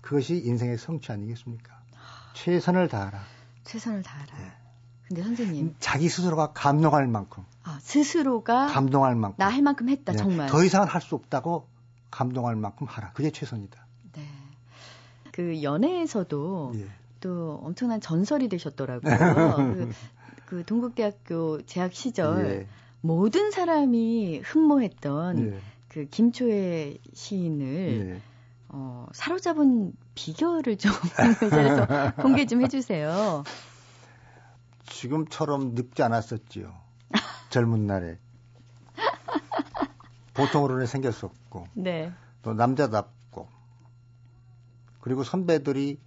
그것이 0.00 0.36
인생의 0.44 0.78
성취 0.78 1.12
아니겠습니까? 1.12 1.78
최선을 2.34 2.88
다하라. 2.88 3.20
최선을 3.64 4.02
다하라. 4.02 4.38
네. 4.38 4.52
근데 5.08 5.22
선생님 5.22 5.74
자기 5.80 6.08
스스로가 6.08 6.52
감동할 6.52 7.06
만큼 7.08 7.44
아, 7.64 7.78
스스로가 7.82 8.66
감동할 8.66 9.14
만큼 9.16 9.36
나 9.38 9.48
할 9.48 9.62
만큼 9.62 9.88
했다 9.88 10.12
네. 10.12 10.18
정말 10.18 10.48
더 10.48 10.62
이상은 10.64 10.86
할 10.88 11.00
수 11.00 11.14
없다고 11.14 11.66
감동할 12.10 12.56
만큼 12.56 12.86
하라. 12.86 13.12
그게 13.12 13.30
최선이다. 13.30 13.86
네. 14.14 14.22
그 15.32 15.62
연애에서도 15.62 16.72
예. 16.76 16.86
또 17.20 17.60
엄청난 17.62 18.00
전설이 18.00 18.48
되셨더라고요. 18.48 19.56
그, 19.74 19.92
그 20.46 20.64
동국대학교 20.64 21.62
재학 21.66 21.92
시절 21.94 22.46
예. 22.62 22.66
모든 23.00 23.50
사람이 23.50 24.40
흠모했던 24.44 25.52
예. 25.52 25.58
그 25.88 26.06
김초의 26.06 26.98
시인을 27.14 28.14
예. 28.16 28.20
어, 28.70 29.06
사로잡은 29.12 29.92
비결을 30.14 30.76
좀 30.76 30.92
자리에서 31.50 32.12
공개 32.22 32.46
좀 32.46 32.62
해주세요. 32.62 33.44
지금처럼 34.90 35.74
늙지 35.74 36.02
않았었지요. 36.02 36.74
젊은 37.50 37.86
날에. 37.86 38.18
보통으로는 40.34 40.86
생겼었고. 40.86 41.68
네. 41.74 42.12
또 42.42 42.54
남자답고. 42.54 43.48
그리고 45.00 45.24
선배들이 45.24 45.98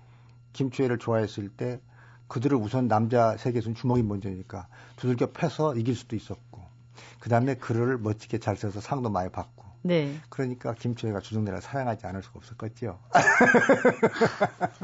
김추혜를 0.53 0.97
좋아했을 0.97 1.49
때 1.49 1.81
그들을 2.27 2.57
우선 2.57 2.87
남자 2.87 3.35
세계에서는 3.37 3.75
주먹이 3.75 4.03
먼저니까 4.03 4.67
두들겨 4.95 5.31
패서 5.31 5.75
이길 5.75 5.95
수도 5.95 6.15
있었고 6.15 6.61
그 7.19 7.29
다음에 7.29 7.55
글을 7.55 7.97
멋지게 7.97 8.37
잘 8.39 8.55
써서 8.55 8.79
상도 8.79 9.09
많이 9.09 9.29
받고 9.29 9.60
네. 9.83 10.19
그러니까 10.29 10.73
김추혜가 10.73 11.21
주정대를 11.21 11.61
사랑하지 11.61 12.05
않을 12.07 12.21
수가 12.21 12.37
없었겠지요. 12.37 12.99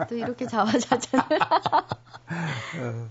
또 0.09 0.15
이렇게 0.15 0.47
자화자찬을. 0.47 1.39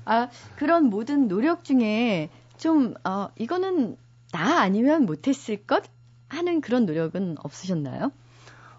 아 0.04 0.28
그런 0.56 0.86
모든 0.86 1.28
노력 1.28 1.64
중에 1.64 2.30
좀 2.56 2.94
어, 3.04 3.28
이거는 3.36 3.96
나 4.32 4.60
아니면 4.60 5.06
못했을 5.06 5.64
것 5.64 5.84
하는 6.28 6.60
그런 6.60 6.86
노력은 6.86 7.36
없으셨나요? 7.38 8.10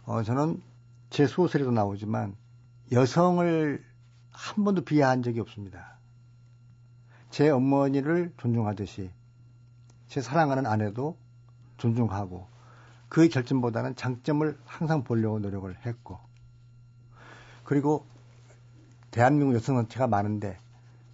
어 0.06 0.24
저는 0.24 0.62
제 1.10 1.26
소설에도 1.26 1.72
나오지만 1.72 2.36
여성을 2.92 3.84
한 4.32 4.64
번도 4.64 4.84
비하한 4.84 5.24
적이 5.24 5.40
없습니다. 5.42 5.98
제 7.30 7.50
어머니를 7.50 8.34
존중하듯이 8.38 9.12
제 10.08 10.22
사랑하는 10.22 10.66
아내도 10.66 11.18
존중하고 11.78 12.48
그의 13.10 13.30
결점보다는 13.30 13.96
장점을 13.96 14.58
항상 14.66 15.04
보려고 15.04 15.40
노력을 15.40 15.74
했고 15.86 16.20
그리고 17.64 18.06
대한민국 19.12 19.56
여성 19.56 19.76
단체가 19.76 20.08
많은데 20.08 20.58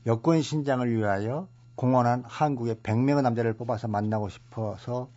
여권 0.06 0.42
신장을 0.42 0.90
위하여 0.94 1.48
공헌한 1.76 2.24
한국의 2.28 2.76
100명의 2.76 3.22
남자를 3.22 3.54
뽑아서 3.54 3.88
만나고 3.88 4.30
싶어서 4.30 5.10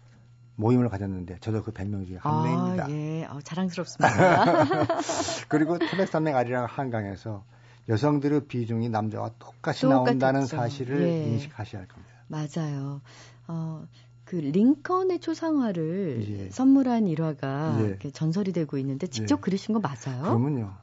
모임을 0.57 0.89
가졌는데 0.89 1.39
저도 1.41 1.63
그 1.63 1.73
100명 1.73 2.07
중에 2.07 2.17
한 2.17 2.33
아, 2.33 2.43
명입니다. 2.43 2.91
예, 2.91 3.25
어, 3.25 3.41
자랑스럽습니다. 3.43 4.65
그리고 5.49 5.79
태백산맥 5.79 6.35
아리랑 6.35 6.67
한강에서 6.67 7.45
여성들의 7.89 8.47
비중이 8.47 8.89
남자와 8.89 9.33
똑같이 9.39 9.87
나온다는 9.87 10.41
똑같았죠. 10.41 10.57
사실을 10.57 11.03
예. 11.03 11.25
인식하셔야 11.27 11.83
할 11.83 11.89
겁니다. 11.89 12.15
맞아요. 12.29 13.01
어, 13.49 13.87
그 14.27 14.35
링컨의 14.35 15.21
초상화를 15.21 16.27
예. 16.29 16.51
선물한 16.51 17.07
일화가 17.07 17.79
예. 17.81 18.11
전설이 18.11 18.53
되고 18.53 18.77
있는데 18.77 19.07
직접 19.07 19.39
예. 19.39 19.41
그리신 19.41 19.73
거 19.73 19.81
맞아요? 19.81 20.23
그러면요. 20.23 20.75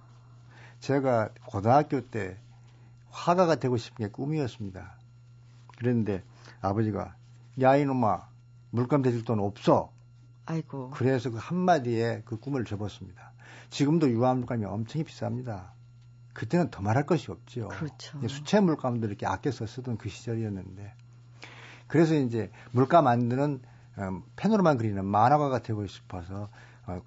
제가 0.80 1.30
고등학교 1.46 2.00
때 2.02 2.38
화가가 3.10 3.56
되고 3.56 3.76
싶은 3.76 4.06
게 4.06 4.12
꿈이었습니다. 4.12 4.98
그랬는데 5.78 6.24
아버지가 6.62 7.16
야 7.62 7.76
이놈아 7.76 8.30
물감 8.72 9.02
대줄 9.02 9.26
돈 9.26 9.42
없어. 9.42 9.92
아이고. 10.46 10.92
그래서 10.92 11.30
그 11.30 11.38
한마디에 11.38 12.22
그 12.24 12.38
꿈을 12.38 12.64
접었습니다. 12.64 13.34
지금도 13.70 14.10
유화 14.10 14.34
물감이 14.34 14.64
엄청 14.64 15.04
비쌉니다. 15.04 15.72
그때는 16.34 16.72
더 16.72 16.82
말할 16.82 17.06
것이 17.06 17.30
없죠. 17.30 17.68
그렇죠. 17.68 18.26
수채 18.26 18.62
물감도 18.62 19.06
이렇게 19.06 19.26
아껴서 19.26 19.68
쓰던 19.68 19.98
그 19.98 20.08
시절이었는데. 20.08 20.94
그래서 21.94 22.16
이제 22.16 22.50
물감 22.72 23.04
만드는 23.04 23.62
음, 24.00 24.24
펜으로만 24.36 24.80
그리는 24.80 25.06
만화가가 25.06 25.60
되고 25.60 25.86
싶어서 25.86 26.50
어, 26.88 27.02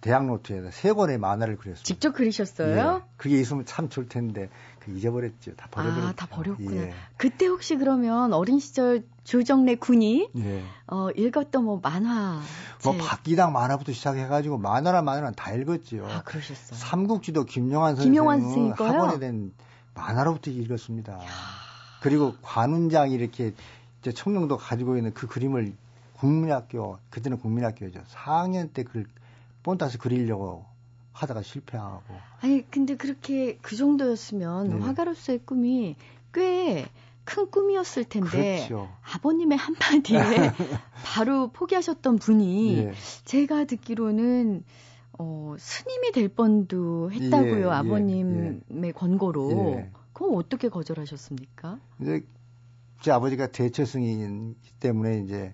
대학 0.00 0.26
노트에다 0.26 0.72
세 0.72 0.92
권의 0.92 1.18
만화를 1.18 1.54
그렸습니다. 1.54 1.86
직접 1.86 2.12
그리셨어요? 2.12 3.02
예, 3.06 3.12
그게 3.16 3.38
있으면 3.38 3.64
참 3.66 3.88
좋을 3.88 4.08
텐데 4.08 4.50
그 4.80 4.90
잊어버렸죠. 4.90 5.54
다 5.54 5.68
버려버렸죠. 5.70 6.08
아, 6.08 6.12
다 6.14 6.26
버렸구나. 6.26 6.74
예. 6.74 6.92
그때 7.16 7.46
혹시 7.46 7.76
그러면 7.76 8.32
어린 8.32 8.58
시절 8.58 9.04
조정래 9.22 9.76
군이 9.76 10.30
예. 10.38 10.64
어, 10.88 11.10
읽었던 11.10 11.62
뭐 11.62 11.78
만화 11.80 12.40
뭐 12.82 12.96
박기당 12.96 13.52
만화부터 13.52 13.92
시작해 13.92 14.26
가지고 14.26 14.58
만화나 14.58 15.02
만화는 15.02 15.34
다 15.36 15.52
읽었지요. 15.52 16.04
아 16.04 16.22
그러셨어요. 16.24 16.76
삼국지도 16.80 17.44
김용환 17.44 17.94
선생님 17.94 18.72
학원에 18.72 19.20
된 19.20 19.52
만화로부터 19.94 20.50
읽었습니다. 20.50 21.12
야. 21.12 21.28
그리고 22.02 22.34
관운장이 22.42 23.14
이렇게 23.14 23.54
이제 24.02 24.12
청룡도 24.12 24.58
가지고 24.58 24.96
있는 24.96 25.14
그 25.14 25.26
그림을 25.26 25.72
국민학교 26.16 26.98
그때는 27.10 27.38
국민학교죠. 27.38 28.02
4학년 28.02 28.72
때 28.72 28.82
그 28.84 29.04
본따서 29.62 29.98
그리려고 29.98 30.64
하다가 31.12 31.42
실패하고. 31.42 32.02
아니 32.40 32.68
근데 32.68 32.96
그렇게 32.96 33.56
그 33.62 33.76
정도였으면 33.76 34.68
네. 34.68 34.76
화가로서의 34.84 35.40
꿈이 35.46 35.96
꽤 36.32 36.86
큰 37.24 37.50
꿈이었을 37.50 38.04
텐데 38.04 38.56
그렇죠. 38.66 38.88
아버님의 39.14 39.56
한마디에 39.56 40.18
바로 41.04 41.48
포기하셨던 41.52 42.18
분이 42.18 42.78
예. 42.78 42.92
제가 43.24 43.64
듣기로는 43.64 44.64
어, 45.18 45.54
스님이 45.58 46.12
될 46.12 46.28
뻔도 46.28 47.12
했다고요. 47.12 47.58
예, 47.58 47.60
예, 47.60 47.70
아버님의 47.70 48.92
권고로. 48.94 49.74
예. 49.76 49.90
그럼 50.12 50.34
어떻게 50.34 50.68
거절하셨습니까? 50.68 51.78
이제 52.00 52.24
제 53.02 53.10
아버지가 53.10 53.48
대처승이기 53.48 54.74
때문에 54.78 55.18
이제 55.18 55.52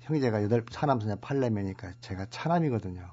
형제가 0.00 0.42
여덟 0.42 0.64
사남선녀 0.70 1.16
팔남이니까 1.16 1.92
제가 2.00 2.24
차남이거든요. 2.30 3.06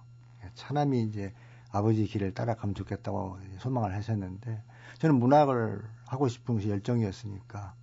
차남이 0.56 1.04
이제 1.04 1.34
아버지 1.70 2.06
길을 2.06 2.34
따라가면 2.34 2.76
좋겠다고 2.76 3.40
소망을 3.60 3.94
하셨는데 3.94 4.64
저는 5.00 5.20
문학을 5.20 5.84
하고 6.06 6.30
싶은 6.30 6.56
것이 6.56 6.70
열정이었으니까 6.70 7.76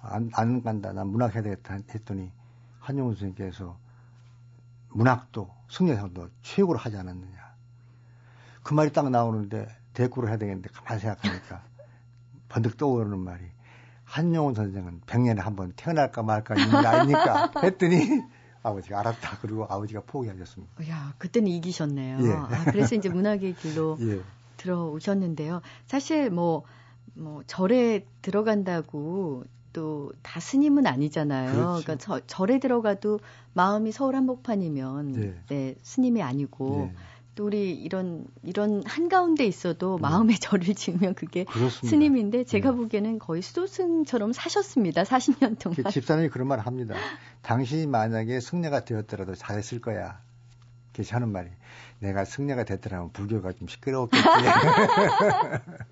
안, 0.00 0.30
안 0.34 0.62
간다. 0.62 0.92
난 0.92 1.08
문학 1.08 1.34
해야 1.34 1.42
되겠다 1.42 1.74
했더니 1.74 2.30
한용운 2.78 3.14
선생님께서 3.14 3.76
문학도 4.90 5.52
승려상도 5.68 6.30
최고로 6.42 6.78
하지 6.78 6.96
않았느냐. 6.96 7.56
그 8.62 8.72
말이 8.72 8.92
딱 8.92 9.10
나오는데 9.10 9.66
대꾸를 9.94 10.28
해야 10.28 10.38
되겠는데 10.38 10.70
가만히 10.70 11.00
생각하니까 11.00 11.64
번뜩 12.48 12.76
떠오르는 12.76 13.18
말이 13.18 13.57
한용운 14.08 14.54
선생은 14.54 15.02
100년에 15.06 15.38
한 15.38 15.54
번 15.56 15.72
태어날까 15.76 16.22
말까 16.22 16.54
있는 16.54 16.74
아닙니까? 16.74 17.50
했더니 17.62 18.22
아버지가 18.62 19.00
알았다. 19.00 19.38
그리고 19.42 19.64
아버지가 19.64 20.02
포기하셨습니다. 20.06 20.88
야, 20.88 21.14
그때는 21.18 21.48
이기셨네요. 21.48 22.18
예. 22.26 22.32
아, 22.32 22.64
그래서 22.70 22.94
이제 22.94 23.08
문학의 23.08 23.54
길로 23.54 23.96
예. 24.02 24.20
들어오셨는데요. 24.56 25.60
사실 25.86 26.30
뭐, 26.30 26.64
뭐, 27.14 27.42
절에 27.46 28.06
들어간다고 28.22 29.44
또 29.72 30.12
다 30.22 30.40
스님은 30.40 30.86
아니잖아요. 30.86 31.52
그렇죠. 31.52 31.68
러니까 31.70 31.96
저, 31.96 32.20
절에 32.26 32.58
들어가도 32.58 33.20
마음이 33.52 33.92
서울 33.92 34.16
한복판이면 34.16 35.16
예. 35.22 35.40
네, 35.48 35.74
스님이 35.82 36.22
아니고 36.22 36.90
예. 36.90 36.96
또 37.38 37.46
우리 37.46 37.70
이런 37.72 38.26
이런 38.42 38.82
한가운데 38.84 39.46
있어도 39.46 39.94
음. 39.94 40.00
마음의 40.00 40.38
절을 40.42 40.74
지으면 40.74 41.14
그게 41.14 41.44
그렇습니다. 41.44 41.88
스님인데 41.88 42.42
제가 42.42 42.70
예. 42.70 42.72
보기에는 42.72 43.20
거의 43.20 43.42
수도승처럼 43.42 44.32
사셨습니다. 44.32 45.04
40년 45.04 45.56
동안. 45.60 45.76
그 45.76 45.88
집사람이 45.88 46.30
그런 46.30 46.48
말을 46.48 46.66
합니다. 46.66 46.96
당신이 47.42 47.86
만약에 47.86 48.40
승려가 48.40 48.84
되었더라도 48.84 49.36
잘했을 49.36 49.80
거야. 49.80 50.20
이렇게 50.96 51.08
하는 51.12 51.28
말이. 51.30 51.48
내가 52.00 52.24
승려가 52.24 52.64
됐더라면 52.64 53.12
불교가 53.12 53.52
좀 53.52 53.68
시끄러웠겠지. 53.68 54.24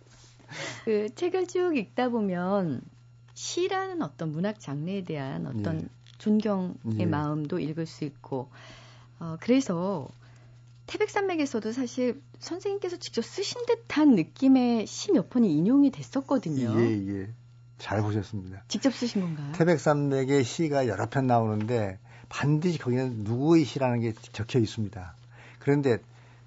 그 0.84 1.14
책을 1.14 1.46
쭉 1.46 1.76
읽다 1.76 2.08
보면 2.08 2.80
시라는 3.34 4.02
어떤 4.02 4.32
문학 4.32 4.58
장르에 4.58 5.04
대한 5.04 5.46
어떤 5.46 5.82
예. 5.82 5.88
존경의 6.18 6.98
예. 6.98 7.06
마음도 7.06 7.60
읽을 7.60 7.86
수 7.86 8.04
있고 8.04 8.50
어, 9.20 9.36
그래서 9.38 10.08
태백산맥에서도 10.86 11.72
사실 11.72 12.22
선생님께서 12.38 12.96
직접 12.98 13.24
쓰신 13.24 13.66
듯한 13.66 14.14
느낌의 14.14 14.86
시몇 14.86 15.30
번이 15.30 15.52
인용이 15.56 15.90
됐었거든요. 15.90 16.74
예, 16.80 17.22
예. 17.22 17.28
잘 17.78 18.02
보셨습니다. 18.02 18.62
직접 18.68 18.94
쓰신 18.94 19.20
건가요? 19.20 19.52
태백산맥의 19.54 20.44
시가 20.44 20.86
여러 20.88 21.06
편 21.08 21.26
나오는데 21.26 21.98
반드시 22.28 22.78
거기는 22.78 23.24
누구의 23.24 23.64
시라는 23.64 24.00
게 24.00 24.12
적혀 24.32 24.58
있습니다. 24.58 25.14
그런데 25.58 25.98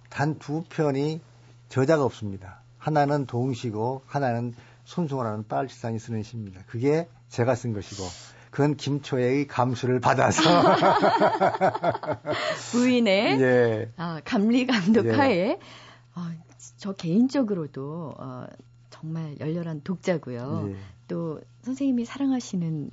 단 0.10 0.40
두 0.40 0.64
편이 0.70 1.22
저자가 1.70 2.04
없습니다. 2.04 2.62
하나는 2.78 3.26
동시고 3.26 4.02
하나는 4.08 4.56
손승호라는 4.86 5.48
빨치산이 5.48 6.00
쓰는 6.00 6.24
시입니다. 6.24 6.62
그게 6.66 7.08
제가 7.30 7.54
쓴 7.56 7.74
것이고 7.74 8.04
그건 8.52 8.76
김초애의 8.76 9.48
감수를 9.48 10.00
받아서 10.00 10.42
부인의 12.72 13.42
예. 13.42 13.92
아, 13.98 14.22
감리 14.26 14.66
감독 14.66 15.06
예. 15.06 15.12
하에 15.12 15.60
어, 16.16 16.22
저 16.78 16.94
개인적으로도 16.94 18.16
어, 18.18 18.46
정말 18.90 19.36
열렬한 19.40 19.82
독자고요. 19.84 20.70
예. 20.70 20.76
또 21.08 21.40
선생님이 21.62 22.06
사랑하시는 22.06 22.90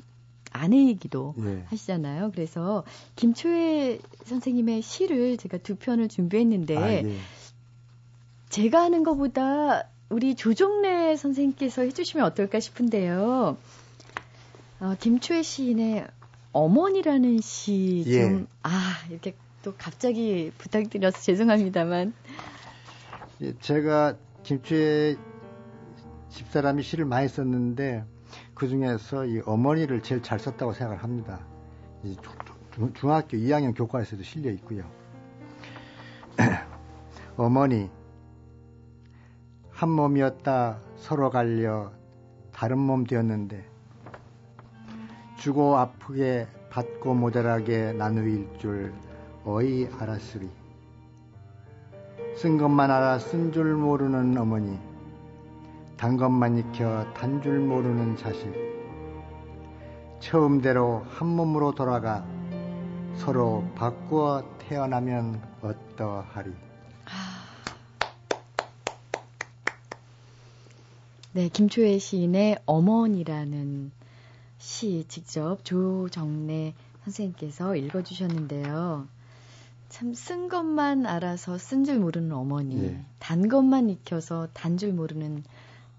아내이기도 0.52 1.34
예. 1.38 1.64
하시잖아요. 1.68 2.30
그래서 2.32 2.84
김초애 3.16 3.98
선생님의 4.24 4.82
시를 4.82 5.36
제가 5.36 5.58
두 5.58 5.76
편을 5.76 6.08
준비했는데 6.08 6.76
아, 6.76 6.92
예. 6.92 7.16
제가 8.50 8.82
하는 8.82 9.02
것보다 9.02 9.88
우리 10.08 10.34
조종래 10.34 11.16
선생님께서 11.16 11.82
해주시면 11.82 12.24
어떨까 12.26 12.60
싶은데요. 12.60 13.56
어, 14.80 14.94
김초애 14.98 15.42
시인의 15.42 16.06
어머니라는 16.52 17.40
시 17.40 18.04
좀, 18.04 18.12
예. 18.12 18.46
아, 18.62 18.70
이렇게 19.10 19.34
또 19.62 19.74
갑자기 19.76 20.52
부탁드려서 20.58 21.20
죄송합니다만. 21.20 22.12
예, 23.42 23.54
제가 23.58 24.16
김치의 24.42 25.16
집사람이 26.30 26.82
시를 26.82 27.04
많이 27.04 27.28
썼는데 27.28 28.04
그 28.54 28.68
중에서 28.68 29.24
이 29.26 29.40
어머니를 29.44 30.02
제일 30.02 30.22
잘 30.22 30.38
썼다고 30.38 30.72
생각을 30.72 31.02
합니다. 31.02 31.40
이 32.04 32.16
중- 32.74 32.92
중학교 32.94 33.36
2학년 33.36 33.74
교과에서도 33.74 34.22
실려 34.22 34.50
있고요. 34.52 34.84
어머니 37.36 37.90
한 39.70 39.90
몸이었다 39.90 40.78
서로 40.96 41.30
갈려 41.30 41.92
다른 42.52 42.78
몸 42.78 43.04
되었는데 43.04 43.64
주고 45.46 45.76
아프게 45.76 46.48
받고 46.70 47.14
모자라게 47.14 47.92
나누일 47.92 48.48
줄 48.58 48.92
어이 49.44 49.86
알았으리. 49.96 50.50
쓴 52.36 52.58
것만 52.58 52.90
알아 52.90 53.20
쓴 53.20 53.52
줄 53.52 53.76
모르는 53.76 54.36
어머니, 54.36 54.76
단 55.96 56.16
것만 56.16 56.58
익혀 56.58 57.12
단 57.14 57.40
줄 57.42 57.60
모르는 57.60 58.16
자식, 58.16 58.52
처음대로 60.18 61.04
한 61.08 61.28
몸으로 61.28 61.76
돌아가 61.76 62.26
서로 63.14 63.64
바꾸어 63.76 64.42
태어나면 64.58 65.40
어떠하리. 65.62 66.52
네, 71.34 71.48
김초애 71.50 71.98
시인의 71.98 72.58
어머니라는 72.66 73.92
시 74.58 75.04
직접 75.08 75.64
조정래 75.64 76.74
선생님께서 77.04 77.76
읽어주셨는데요. 77.76 79.06
참 79.88 80.12
쓴 80.12 80.48
것만 80.48 81.06
알아서 81.06 81.58
쓴 81.58 81.84
줄 81.84 81.98
모르는 82.00 82.32
어머니, 82.32 82.82
예. 82.82 83.04
단 83.18 83.48
것만 83.48 83.88
익혀서 83.90 84.48
단 84.52 84.76
줄 84.78 84.92
모르는 84.92 85.44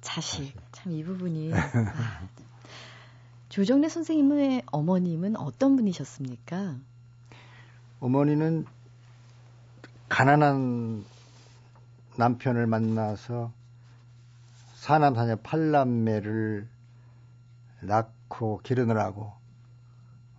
자식. 0.02 0.54
참 0.74 0.92
이 0.92 1.04
부분이. 1.04 1.52
아, 1.56 2.28
조정래 3.50 3.88
선생님의 3.90 4.64
어머님은 4.68 5.38
어떤 5.38 5.76
분이셨습니까? 5.78 6.76
어머니는 8.00 8.66
가난한 10.10 11.06
남편을 12.18 12.68
만나서 12.68 13.52
사남 14.76 15.16
사녀 15.16 15.36
팔남매를 15.38 16.68
낳고 17.82 18.17
기르느라고 18.64 19.32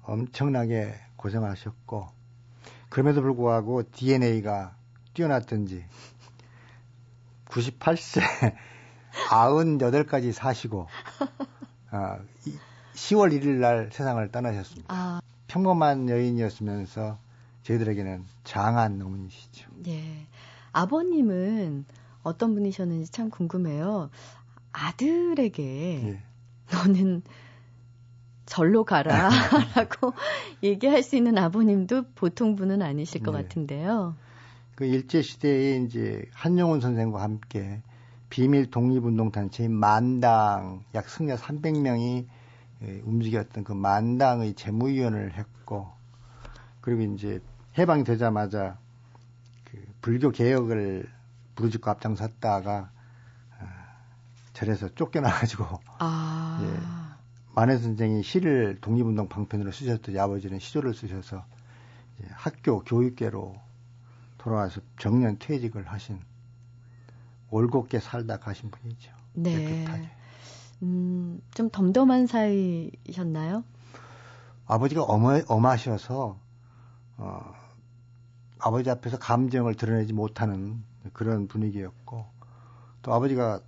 엄청나게 0.03 0.95
고생하셨고 1.17 2.09
그럼에도 2.89 3.23
불구하고 3.23 3.83
DNA가 3.91 4.77
뛰어났던지 5.15 5.85
98세 7.47 8.21
98까지 9.29 10.33
사시고 10.33 10.87
아, 11.91 12.19
이- 12.47 12.57
10월 12.95 13.33
1일 13.33 13.47
날 13.61 13.91
세상을 13.93 14.31
떠나셨습니다. 14.31 14.87
아, 14.95 15.21
평범한 15.47 16.09
여인이었으면서 16.09 17.19
저희들에게는 17.63 18.25
장한 18.45 19.01
어머니시죠. 19.01 19.71
예. 19.87 20.27
아버님은 20.73 21.85
어떤 22.23 22.55
분이셨는지 22.55 23.11
참 23.13 23.31
궁금해요. 23.31 24.11
아들에게 24.73 25.63
예. 26.09 26.23
너는 26.73 27.23
절로 28.49 28.85
가라 28.85 29.29
라고 29.77 30.15
얘기할 30.63 31.03
수 31.03 31.17
있는 31.17 31.37
아버님도 31.37 32.05
보통 32.15 32.57
분은 32.57 32.83
아니실 32.83 33.23
것 33.23 33.33
네. 33.33 33.43
같은데요. 33.43 34.17
그 34.75 34.87
일제 34.87 35.23
시대에 35.23 35.77
이제 35.77 36.25
한용운 36.33 36.81
선생과 36.81 37.23
함께 37.23 37.83
비밀 38.31 38.71
독립운동 38.71 39.31
단체인 39.31 39.73
만당 39.73 40.83
약 40.95 41.09
승려 41.09 41.37
300명이 41.37 42.27
예, 42.85 43.03
움직였던 43.05 43.65
그 43.65 43.73
만당의 43.73 44.55
재무위원을 44.55 45.35
했고 45.35 45.89
그리고 46.81 47.03
이제 47.13 47.41
해방이 47.77 48.05
되자마자 48.05 48.79
그 49.65 49.79
불교 50.01 50.31
개혁을 50.31 51.09
부르짖고 51.57 51.91
앞장섰다가 51.91 52.91
아, 53.59 53.67
절에서 54.53 54.89
쫓겨나가지고 54.95 55.65
아, 55.99 57.08
만해 57.55 57.79
선생이 57.79 58.23
시를 58.23 58.79
독립운동 58.81 59.29
방편으로 59.29 59.73
쓰셨더니 59.73 60.19
아버지는 60.19 60.59
시조를 60.59 60.95
쓰셔서 60.95 61.45
학교 62.33 62.81
교육계로 62.81 63.57
돌아와서 64.39 64.81
정년 64.99 65.39
퇴직을 65.39 65.87
하신 65.87 66.21
올곧게 67.51 68.01
살다 68.01 68.39
가신 68.39 68.71
분이죠. 68.71 69.13
네. 69.35 69.65
깨끗하게. 69.65 70.11
음, 70.83 71.41
좀 71.55 71.71
덤덤한 71.71 72.27
사이셨나요? 72.27 73.65
아버지가 74.67 75.03
어마, 75.03 75.41
엄하셔서, 75.49 76.39
어, 77.17 77.55
아버지 78.59 78.91
앞에서 78.91 79.19
감정을 79.19 79.75
드러내지 79.75 80.13
못하는 80.13 80.83
그런 81.13 81.49
분위기였고, 81.49 82.27
또 83.03 83.15
아버지가 83.15 83.61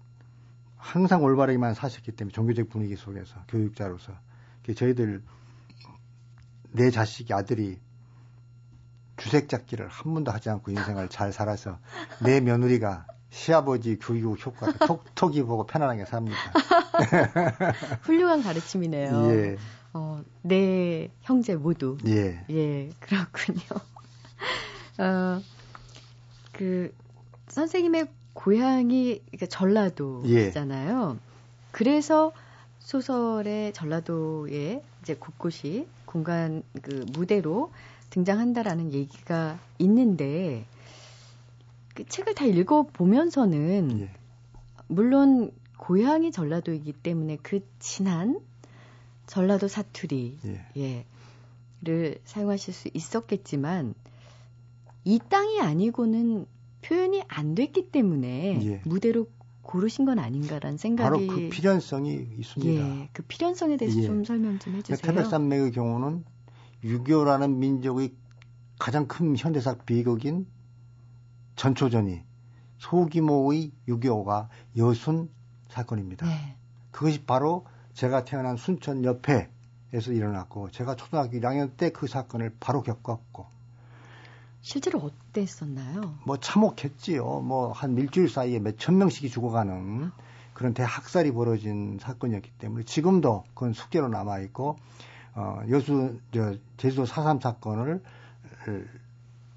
항상 0.80 1.22
올바르게만 1.22 1.74
사셨기 1.74 2.12
때문에 2.12 2.32
종교적 2.32 2.70
분위기 2.70 2.96
속에서 2.96 3.36
교육자로서 3.48 4.12
저희들 4.74 5.22
내 6.72 6.90
자식이 6.90 7.32
아들이 7.34 7.78
주색 9.16 9.48
잡기를 9.48 9.88
한 9.88 10.14
번도 10.14 10.32
하지 10.32 10.48
않고 10.48 10.70
인생을 10.70 11.08
잘 11.08 11.32
살아서 11.32 11.78
내 12.22 12.40
며느리가 12.40 13.06
시아버지 13.28 13.98
교육 13.98 14.44
효과를 14.44 14.74
톡톡이 14.78 15.42
보고 15.42 15.66
편안하게 15.66 16.06
삽니다. 16.06 16.36
훌륭한 18.02 18.42
가르침이네요. 18.42 19.30
예. 19.30 19.56
어, 19.92 20.22
네 20.42 21.10
형제 21.20 21.54
모두. 21.54 21.98
예. 22.06 22.44
예, 22.48 22.90
그렇군요. 23.00 23.60
어, 24.98 25.40
그 26.52 26.94
선생님의 27.48 28.08
고향이 28.34 29.22
전라도잖아요. 29.48 31.16
예. 31.16 31.30
그래서 31.70 32.32
소설의 32.78 33.72
전라도의 33.72 34.82
이제 35.02 35.14
곳곳이 35.14 35.86
공간 36.04 36.62
그 36.82 37.04
무대로 37.12 37.72
등장한다라는 38.10 38.92
얘기가 38.92 39.58
있는데 39.78 40.64
그 41.94 42.04
책을 42.06 42.34
다 42.34 42.44
읽어 42.44 42.82
보면서는 42.82 44.00
예. 44.00 44.10
물론 44.88 45.52
고향이 45.76 46.32
전라도이기 46.32 46.92
때문에 46.92 47.38
그 47.42 47.60
진한 47.78 48.40
전라도 49.26 49.68
사투리 49.68 50.38
예. 50.76 51.04
를 51.82 52.18
사용하실 52.24 52.74
수 52.74 52.90
있었겠지만 52.92 53.94
이 55.04 55.18
땅이 55.30 55.62
아니고는 55.62 56.46
표현이 56.82 57.22
안 57.28 57.54
됐기 57.54 57.90
때문에 57.90 58.60
예. 58.64 58.82
무대로 58.84 59.26
고르신 59.62 60.04
건 60.04 60.18
아닌가라는 60.18 60.78
생각이 60.78 61.04
바로 61.04 61.26
그 61.26 61.48
필연성이 61.50 62.28
있습니다. 62.38 63.00
예, 63.02 63.08
그 63.12 63.22
필연성에 63.22 63.76
대해서 63.76 64.00
예. 64.00 64.06
좀 64.06 64.24
설명 64.24 64.58
좀 64.58 64.74
해주세요. 64.74 64.96
태백산맥의 64.96 65.72
경우는 65.72 66.24
유교라는 66.82 67.58
민족의 67.58 68.14
가장 68.78 69.06
큰 69.06 69.36
현대사 69.36 69.76
비극인 69.76 70.46
전초전이 71.56 72.22
소규모의 72.78 73.72
유교가 73.86 74.48
여순 74.76 75.30
사건입니다. 75.68 76.26
네. 76.26 76.56
그것이 76.90 77.24
바로 77.24 77.66
제가 77.92 78.24
태어난 78.24 78.56
순천 78.56 79.04
옆에에서 79.04 80.12
일어났고 80.12 80.70
제가 80.70 80.96
초등학교 80.96 81.38
1학년 81.38 81.76
때 81.76 81.90
그 81.90 82.06
사건을 82.06 82.56
바로 82.58 82.82
겪었고 82.82 83.46
실제로 84.62 84.98
어땠었나요? 85.00 86.14
뭐 86.24 86.36
참혹했지요. 86.38 87.40
뭐 87.40 87.72
한 87.72 87.96
일주일 87.96 88.28
사이에 88.28 88.58
몇 88.58 88.76
천 88.78 88.98
명씩이 88.98 89.30
죽어가는 89.30 90.10
그런 90.52 90.74
대학살이 90.74 91.32
벌어진 91.32 91.98
사건이었기 92.00 92.50
때문에 92.58 92.84
지금도 92.84 93.44
그건 93.54 93.72
숙제로 93.72 94.08
남아 94.08 94.40
있고 94.40 94.76
어 95.34 95.60
여수 95.70 96.18
저 96.34 96.56
제주도 96.76 97.04
4.3 97.04 97.40
사건을 97.40 98.02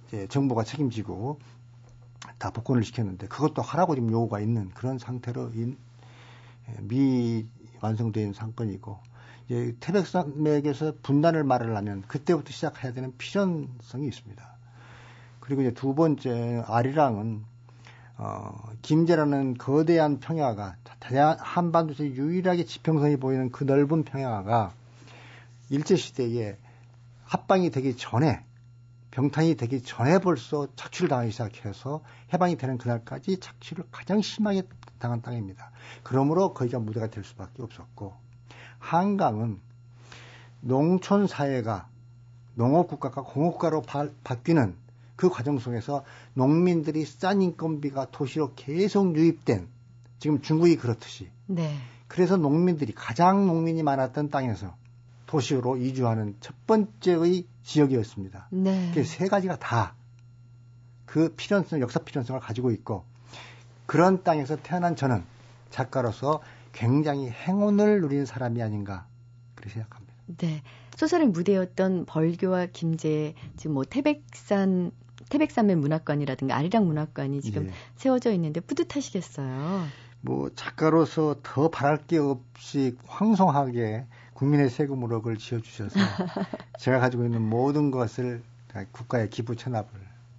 이제 0.07 0.27
정부가 0.27 0.63
책임지고 0.63 1.39
다 2.37 2.51
복권을 2.51 2.83
시켰는데 2.83 3.27
그것도 3.27 3.61
하라고 3.61 3.95
지금 3.95 4.11
요구가 4.11 4.39
있는 4.39 4.69
그런 4.69 4.97
상태로 4.97 5.51
인, 5.55 5.77
미 6.81 7.45
완성된 7.81 8.31
사건이고 8.33 8.99
이제 9.45 9.75
태백산맥에서 9.81 10.93
분단을 11.01 11.43
말하려면 11.43 12.03
그때부터 12.07 12.51
시작해야 12.51 12.93
되는 12.93 13.13
필연성이 13.17 14.07
있습니다. 14.07 14.52
그리고 15.43 15.61
이제 15.61 15.71
두 15.73 15.93
번째 15.93 16.63
아리랑은 16.67 17.43
어, 18.17 18.71
김제라는 18.81 19.55
거대한 19.55 20.21
평야가 20.21 20.77
한반도에서 21.37 22.05
유일하게 22.05 22.63
지평선이 22.63 23.17
보이는 23.17 23.51
그 23.51 23.65
넓은 23.65 24.05
평야가 24.05 24.71
일제 25.69 25.97
시대에 25.97 26.57
합방이 27.25 27.71
되기 27.71 27.97
전에 27.97 28.45
병탄이 29.11 29.55
되기 29.55 29.83
전에 29.83 30.19
벌써 30.19 30.69
착취를 30.77 31.09
당하기 31.09 31.31
시작해서 31.31 32.01
해방이 32.31 32.55
되는 32.55 32.77
그날까지 32.77 33.41
착취를 33.41 33.83
가장 33.91 34.21
심하게 34.21 34.63
당한 34.97 35.21
땅입니다. 35.21 35.71
그러므로 36.03 36.53
거기가 36.53 36.79
무대가 36.79 37.07
될 37.07 37.25
수밖에 37.25 37.61
없었고 37.63 38.13
한강은 38.79 39.59
농촌 40.61 41.27
사회가 41.27 41.89
농업 42.55 42.87
국가가 42.87 43.23
공업 43.23 43.51
국가로 43.51 43.81
바, 43.81 44.07
바뀌는 44.23 44.82
그 45.15 45.29
과정 45.29 45.59
속에서 45.59 46.03
농민들이 46.33 47.05
싼 47.05 47.41
인건비가 47.41 48.11
도시로 48.11 48.53
계속 48.55 49.15
유입된 49.15 49.67
지금 50.19 50.41
중국이 50.41 50.77
그렇듯이 50.77 51.29
네. 51.45 51.75
그래서 52.07 52.37
농민들이 52.37 52.93
가장 52.93 53.47
농민이 53.47 53.83
많았던 53.83 54.29
땅에서 54.29 54.75
도시로 55.25 55.77
이주하는 55.77 56.35
첫 56.39 56.55
번째의 56.67 57.45
지역이었습니다. 57.63 58.47
네. 58.51 58.91
그세 58.93 59.27
가지가 59.27 59.57
다 59.57 59.95
그 61.13 61.31
필연성, 61.35 61.79
역사 61.79 61.99
필연성을 61.99 62.41
가지고 62.41 62.71
있고 62.71 63.03
그런 63.85 64.23
땅에서 64.23 64.55
태어난 64.55 64.95
저는 64.95 65.23
작가로서 65.69 66.41
굉장히 66.71 67.29
행운을 67.29 68.01
누린 68.01 68.25
사람이 68.25 68.63
아닌가 68.63 69.05
그렇게 69.53 69.75
생각합니다. 69.75 70.11
네. 70.37 70.63
소설의 70.95 71.27
무대였던 71.27 72.05
벌교와 72.07 72.65
김제, 72.65 73.35
지금 73.57 73.75
뭐 73.75 73.83
태백산 73.83 74.91
태백산맥 75.29 75.77
문학관이라든가 75.77 76.55
아리랑 76.55 76.85
문학관이 76.85 77.41
지금 77.41 77.67
예. 77.67 77.73
세워져 77.95 78.31
있는데 78.33 78.59
뿌듯하시겠어요. 78.59 79.85
뭐 80.21 80.49
작가로서 80.55 81.35
더 81.43 81.69
바랄 81.69 81.97
게 82.07 82.17
없이 82.17 82.95
황송하게 83.05 84.05
국민의 84.33 84.69
세금으로 84.69 85.21
그걸 85.21 85.37
지어주셔서 85.37 85.99
제가 86.79 86.99
가지고 86.99 87.25
있는 87.25 87.41
모든 87.41 87.91
것을 87.91 88.41
국가에 88.91 89.27
기부 89.29 89.55
체납을 89.55 89.89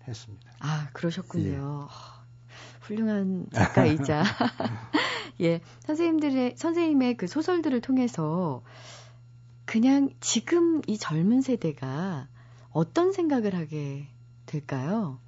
했습니다. 0.09 0.51
아 0.61 0.89
그러셨군요. 0.93 1.89
예. 1.91 2.15
훌륭한 2.81 3.47
작가이자 3.53 4.25
예 5.41 5.61
선생님들의 5.81 6.55
선생님의 6.57 7.17
그 7.17 7.27
소설들을 7.27 7.81
통해서 7.81 8.63
그냥 9.65 10.11
지금 10.21 10.83
이 10.87 10.99
젊은 10.99 11.41
세대가 11.41 12.29
어떤 12.71 13.13
생각을 13.13 13.55
하게 13.55 14.09
될까요? 14.55 15.19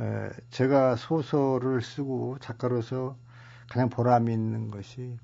에, 0.00 0.30
제가 0.50 0.96
소설을 0.96 1.82
쓰고 1.82 2.38
작가로서 2.40 3.16
가장 3.68 3.88
보람 3.88 4.28
있는 4.28 4.70
것이 4.70 5.18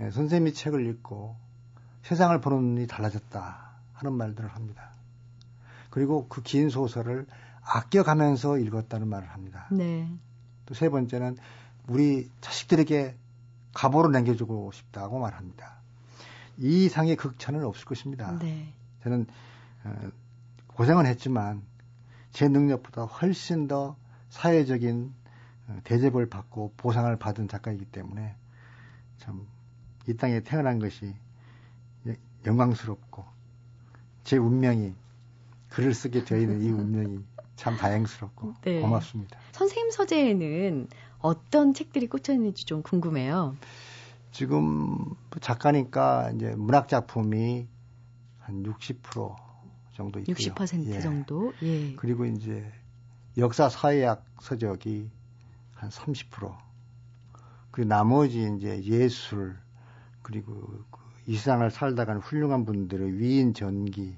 에, 0.00 0.10
선생님이 0.10 0.52
책을 0.52 0.86
읽고 0.86 1.36
세상을 2.02 2.38
보는 2.40 2.74
눈이 2.74 2.86
달라졌다 2.86 3.70
하는 3.94 4.12
말들을 4.12 4.48
합니다. 4.54 4.90
그리고 5.90 6.28
그 6.28 6.42
긴 6.42 6.68
소설을 6.68 7.26
아껴가면서 7.62 8.58
읽었다는 8.58 9.08
말을 9.08 9.28
합니다. 9.28 9.66
네. 9.72 10.08
또 10.66 10.74
세 10.74 10.88
번째는 10.88 11.36
우리 11.88 12.30
자식들에게 12.40 13.16
가보로 13.72 14.08
남겨주고 14.10 14.72
싶다고 14.72 15.18
말합니다. 15.18 15.76
이 16.58 16.84
이상의 16.86 17.16
극찬은 17.16 17.64
없을 17.64 17.84
것입니다. 17.86 18.36
네. 18.38 18.72
저는 19.02 19.26
어, 19.84 19.94
고생은 20.74 21.06
했지만 21.06 21.62
제 22.36 22.48
능력보다 22.48 23.04
훨씬 23.04 23.66
더 23.66 23.96
사회적인 24.28 25.14
어, 25.68 25.80
대접을 25.84 26.28
받고 26.28 26.74
보상을 26.76 27.16
받은 27.16 27.48
작가이기 27.48 27.86
때문에 27.86 28.34
참 29.18 29.56
이 30.08 30.14
땅에 30.16 30.40
태어난 30.40 30.78
것이 30.78 31.14
영광스럽고 32.44 33.24
제 34.22 34.36
운명이 34.36 34.94
글을 35.70 35.94
쓰게 35.94 36.24
되어 36.24 36.38
있는 36.38 36.62
이 36.62 36.70
운명이 36.70 37.24
참 37.56 37.76
다행스럽고 37.76 38.54
네. 38.62 38.80
고맙습니다. 38.80 39.38
선생님 39.52 39.90
서재에는 39.90 40.88
어떤 41.18 41.74
책들이 41.74 42.06
꽂혀 42.06 42.34
있는지 42.34 42.66
좀 42.66 42.82
궁금해요. 42.82 43.56
지금 44.30 44.96
작가니까 45.40 46.30
이제 46.32 46.54
문학 46.56 46.88
작품이 46.88 47.66
한 48.38 48.62
60% 48.62 49.34
정도 49.96 50.20
있고요. 50.20 50.34
60% 50.34 50.86
예. 50.86 51.00
정도. 51.00 51.52
예. 51.62 51.94
그리고 51.96 52.24
이제 52.26 52.70
역사 53.36 53.68
사회학 53.68 54.24
서적이 54.40 55.10
한 55.74 55.90
30%. 55.90 56.56
그리고 57.70 57.88
나머지 57.88 58.48
이제 58.56 58.82
예술 58.84 59.56
그리고 60.22 60.84
그 60.90 61.06
이 61.26 61.36
세상을 61.36 61.68
살다가는 61.70 62.20
훌륭한 62.20 62.64
분들의 62.64 63.18
위인 63.18 63.52
전기 63.52 64.16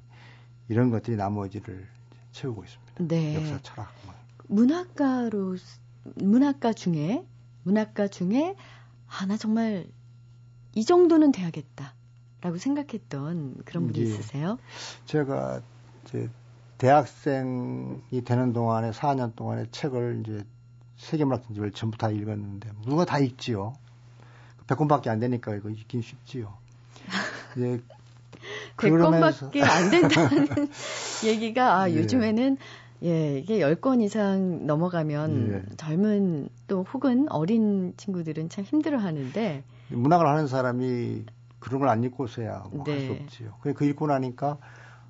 이런 0.68 0.90
것들이 0.90 1.16
나머지를 1.16 1.88
채우고 2.32 2.64
있습니다. 2.64 2.94
네. 3.08 3.34
역사 3.34 3.58
철학. 3.62 3.90
뭐. 4.04 4.14
문학가로 4.48 5.56
문학가 6.16 6.74
중에 6.74 7.26
문학가 7.62 8.08
중에 8.08 8.56
하나 9.06 9.36
정말 9.38 9.86
이 10.74 10.84
정도는 10.84 11.32
돼야겠다 11.32 11.94
라고 12.40 12.56
생각했던 12.56 13.56
그런 13.64 13.86
분이 13.86 13.98
예. 13.98 14.02
있으세요? 14.02 14.58
제가 15.06 15.60
이제 16.04 16.30
대학생이 16.78 18.24
되는 18.24 18.52
동안에 18.52 18.92
4년 18.92 19.34
동안에 19.34 19.66
책을 19.72 20.22
이제 20.24 20.44
세계문학 20.96 21.44
전집을 21.44 21.72
전부 21.72 21.98
다 21.98 22.10
읽었는데 22.10 22.70
누가 22.86 23.04
다 23.04 23.18
읽지요. 23.18 23.74
100권밖에 24.68 25.08
안 25.08 25.18
되니까 25.18 25.54
이거 25.54 25.70
읽긴 25.70 26.02
쉽지요. 26.02 26.56
이제 27.56 27.82
그러면서 28.76 29.50
100권밖에 29.50 29.62
안 29.62 29.90
된다는 29.90 30.68
얘기가 31.24 31.80
아, 31.80 31.90
예. 31.90 31.96
요즘에는 31.96 32.56
예, 33.04 33.38
이게 33.38 33.60
10권 33.60 34.02
이상 34.02 34.66
넘어가면 34.66 35.52
예. 35.52 35.76
젊은 35.76 36.48
또 36.66 36.82
혹은 36.82 37.30
어린 37.30 37.94
친구들은 37.96 38.48
참 38.48 38.64
힘들어 38.64 38.98
하는데 38.98 39.62
문학을 39.88 40.26
하는 40.26 40.46
사람이 40.46 41.24
그런 41.60 41.80
걸 41.80 41.88
안 41.88 42.02
읽고서야 42.04 42.66
뭐할수 42.72 43.06
네. 43.06 43.20
없지요. 43.22 43.54
그그 43.60 43.84
읽고 43.84 44.06
나니까 44.06 44.58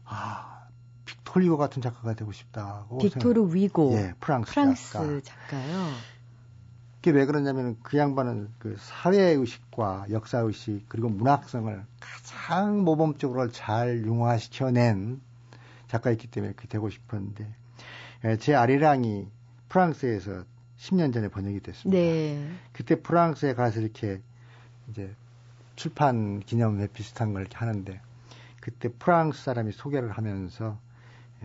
아 0.04 0.66
빅토리오 1.04 1.56
같은 1.56 1.82
작가가 1.82 2.14
되고 2.14 2.32
싶다고 2.32 2.98
빅토르 2.98 3.54
위고 3.54 3.92
예, 3.94 4.14
프랑스, 4.20 4.52
프랑스 4.52 4.92
작가. 4.92 5.20
작가 5.22 5.72
요. 5.72 5.86
그게 6.96 7.10
왜 7.12 7.26
그러냐면 7.26 7.76
그 7.82 7.96
양반은 7.96 8.48
그 8.58 8.76
사회의식과 8.78 10.06
역사의식 10.10 10.86
그리고 10.88 11.08
문학성을 11.08 11.84
가장 12.00 12.82
모범적으로 12.84 13.50
잘 13.50 14.02
융화시켜낸 14.04 15.20
작가였기 15.86 16.26
때문에 16.26 16.52
그렇게 16.54 16.68
되고 16.68 16.90
싶었는데 16.90 17.46
예, 18.24 18.36
제 18.36 18.54
아리랑이 18.54 19.28
프랑스에서 19.68 20.44
10년 20.78 21.12
전에 21.12 21.28
번역이 21.28 21.60
됐습니다. 21.60 21.98
네. 22.00 22.50
그때 22.72 23.00
프랑스에 23.00 23.54
가서 23.54 23.80
이렇게 23.80 24.20
이제 24.90 25.14
출판 25.78 26.40
기념회 26.40 26.88
비슷한 26.88 27.32
걸 27.32 27.42
이렇게 27.42 27.56
하는데 27.56 28.00
그때 28.60 28.88
프랑스 28.88 29.44
사람이 29.44 29.70
소개를 29.70 30.10
하면서 30.10 30.76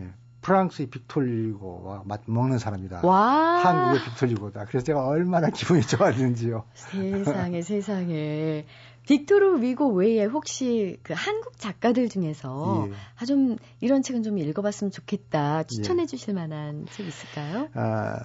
예, 0.00 0.10
프랑스의 0.42 0.90
빅톨리고와 0.90 2.02
맞 2.04 2.22
먹는 2.26 2.58
사람이다. 2.58 3.06
와. 3.06 3.60
한국의 3.64 4.04
빅톨리고다. 4.04 4.64
그래서 4.64 4.84
제가 4.84 5.06
얼마나 5.06 5.50
기분이 5.50 5.82
좋았는지요. 5.82 6.64
세상에 6.74 7.62
세상에. 7.62 8.66
빅토르 9.06 9.60
위고 9.60 9.92
외에 9.92 10.24
혹시 10.24 10.98
그 11.02 11.12
한국 11.14 11.58
작가들 11.58 12.08
중에서 12.08 12.88
예. 12.88 12.92
아, 13.20 13.24
좀 13.26 13.56
이런 13.80 14.02
책은 14.02 14.22
좀 14.24 14.38
읽어봤으면 14.38 14.90
좋겠다 14.90 15.62
추천해 15.64 16.06
주실 16.06 16.34
만한 16.34 16.86
책 16.90 17.06
있을까요? 17.06 17.68
아, 17.74 18.18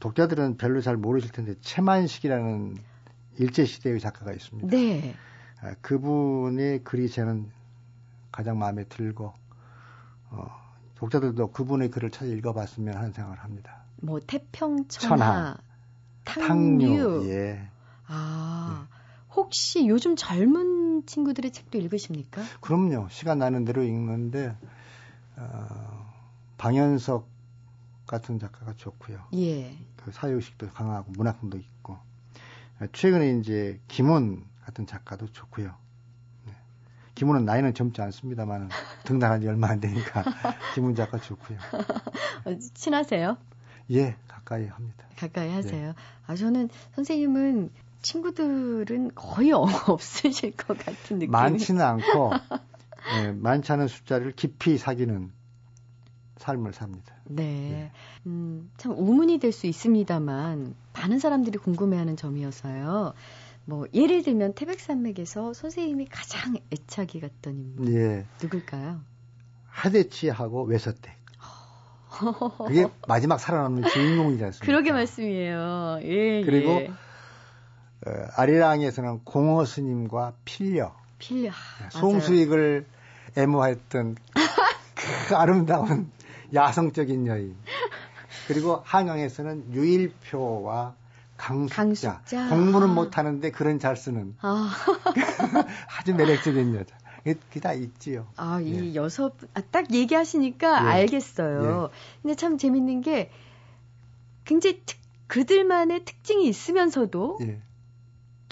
독자들은 0.00 0.56
별로 0.56 0.80
잘 0.80 0.96
모르실 0.96 1.30
텐데 1.30 1.54
채만식이라는 1.60 2.91
일제 3.38 3.64
시대의 3.64 4.00
작가가 4.00 4.32
있습니다. 4.32 4.68
네. 4.68 5.14
아, 5.60 5.74
그분의 5.80 6.84
글이 6.84 7.08
저는 7.08 7.50
가장 8.30 8.58
마음에 8.58 8.84
들고 8.84 9.32
어, 10.30 10.46
독자들도 10.96 11.52
그분의 11.52 11.90
글을 11.90 12.10
찾아 12.10 12.26
읽어봤으면 12.26 12.96
하는 12.96 13.12
생각을 13.12 13.38
합니다. 13.38 13.84
뭐 13.96 14.18
태평천하, 14.20 15.16
천하, 15.16 15.56
탕류. 16.24 17.28
예. 17.28 17.68
아 18.06 18.88
혹시 19.34 19.86
요즘 19.86 20.16
젊은 20.16 21.06
친구들의 21.06 21.52
책도 21.52 21.78
읽으십니까? 21.78 22.42
그럼요. 22.60 23.08
시간 23.10 23.38
나는 23.38 23.64
대로 23.64 23.82
읽는데 23.82 24.56
어, 25.36 26.12
방현석 26.58 27.28
같은 28.06 28.38
작가가 28.38 28.74
좋고요. 28.74 29.24
예. 29.34 29.76
그 29.96 30.10
사회의식도 30.12 30.70
강하고 30.70 31.12
문학성도 31.12 31.58
있고 31.58 31.94
어, 31.94 32.02
최근에 32.92 33.38
이제 33.38 33.80
김훈 33.88 34.44
같은 34.64 34.86
작가도 34.86 35.26
좋고요. 35.32 35.74
네. 36.46 36.52
김훈은 37.14 37.44
나이는 37.44 37.74
젊지 37.74 38.00
않습니다만 38.02 38.68
등단한 39.04 39.40
지 39.40 39.48
얼마 39.48 39.68
안 39.68 39.80
되니까 39.80 40.22
김훈 40.74 40.94
작가 40.94 41.18
좋고요. 41.18 41.58
어, 42.44 42.58
친하세요? 42.74 43.36
예, 43.90 44.16
가까이 44.28 44.66
합니다. 44.66 45.04
가까이 45.16 45.48
네. 45.48 45.54
하세요. 45.54 45.94
아 46.26 46.34
저는 46.34 46.68
선생님은 46.94 47.70
친구들은 48.02 49.12
거의 49.14 49.52
없으실 49.86 50.52
것 50.56 50.76
같은 50.78 51.18
느낌. 51.20 51.30
많지는 51.30 51.80
않고 51.80 52.32
예, 53.22 53.32
많지 53.32 53.72
않은 53.72 53.88
숫자를 53.88 54.32
깊이 54.32 54.78
사귀는 54.78 55.32
삶을 56.42 56.72
삽니다. 56.72 57.14
네. 57.24 57.90
음, 58.26 58.70
참 58.76 58.92
우문이 58.92 59.38
될 59.38 59.52
수 59.52 59.66
있습니다만 59.66 60.74
많은 60.92 61.18
사람들이 61.18 61.58
궁금해하는 61.58 62.16
점이어서요. 62.16 63.14
뭐 63.64 63.86
예를 63.94 64.22
들면 64.24 64.54
태백산맥에서 64.54 65.52
선생님이 65.54 66.06
가장 66.06 66.56
애착이 66.72 67.20
갔던 67.20 67.54
인물 67.54 67.94
예, 67.94 68.26
누굴까요? 68.42 69.00
하대치하고 69.68 70.64
외서댁. 70.64 71.12
그게 72.66 72.86
마지막 73.08 73.38
살아남는 73.38 73.88
주인공이지 73.88 74.44
않습니까? 74.44 74.66
그러게 74.66 74.92
말씀이에요. 74.92 76.00
예. 76.02 76.42
그리고 76.44 76.70
예. 76.72 76.90
어, 78.06 78.10
아리랑에서는 78.36 79.20
공허 79.24 79.64
스님과 79.64 80.34
필려, 80.44 80.94
필요. 81.18 81.50
아, 81.50 81.54
맞아요. 81.78 81.90
송수익을 81.92 82.86
애모했던 83.36 84.16
그 85.28 85.36
아름다운 85.36 86.10
야성적인 86.54 87.26
여인. 87.26 87.56
그리고 88.48 88.82
한강에서는 88.84 89.72
유일표와 89.72 90.94
강숙자. 91.36 91.82
강숙자. 91.82 92.48
공부는 92.48 92.90
아. 92.90 92.92
못하는데 92.92 93.50
글은 93.50 93.78
잘 93.78 93.96
쓰는 93.96 94.34
아, 94.40 94.72
아주 95.98 96.14
매력적인 96.14 96.74
여자. 96.74 96.96
그게 97.24 97.60
다 97.60 97.72
있지요. 97.72 98.26
아, 98.36 98.60
이 98.60 98.90
예. 98.90 98.94
여섯, 98.94 99.34
아, 99.54 99.60
딱 99.70 99.92
얘기하시니까 99.92 100.84
예. 100.84 100.88
알겠어요. 100.88 101.90
근데 102.20 102.34
참 102.34 102.58
재밌는 102.58 103.00
게 103.00 103.30
굉장히 104.44 104.82
특, 104.84 104.98
그들만의 105.28 106.04
특징이 106.04 106.48
있으면서도 106.48 107.38
예. 107.42 107.60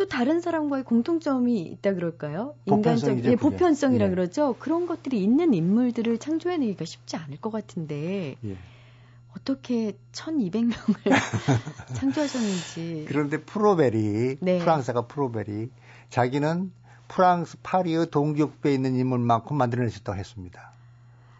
또 0.01 0.07
다른 0.07 0.41
사람과의 0.41 0.85
공통점이 0.85 1.61
있다 1.61 1.93
그럴까요? 1.93 2.55
보편성이죠, 2.67 3.33
예. 3.33 3.37
보편성이라 3.37 4.07
예. 4.07 4.09
그러죠. 4.09 4.57
그런 4.59 4.87
것들이 4.87 5.23
있는 5.23 5.53
인물들을 5.53 6.17
창조해내기가 6.17 6.87
쉽지 6.87 7.19
않을 7.19 7.37
것 7.37 7.51
같은데 7.51 8.37
예. 8.43 8.57
어떻게 9.37 9.99
1,200명을 10.13 10.73
창조하셨는지. 11.93 13.05
그런데 13.09 13.43
프로베리, 13.43 14.39
네. 14.41 14.59
프랑스가 14.61 15.03
프로베리, 15.03 15.69
자기는 16.09 16.73
프랑스 17.09 17.59
파리의 17.63 18.11
동기옥배에 18.11 18.73
있는 18.73 18.97
인물만큼 18.97 19.55
만들어낼 19.55 19.91
수 19.91 19.99
있다고 19.99 20.19
했습니다. 20.19 20.73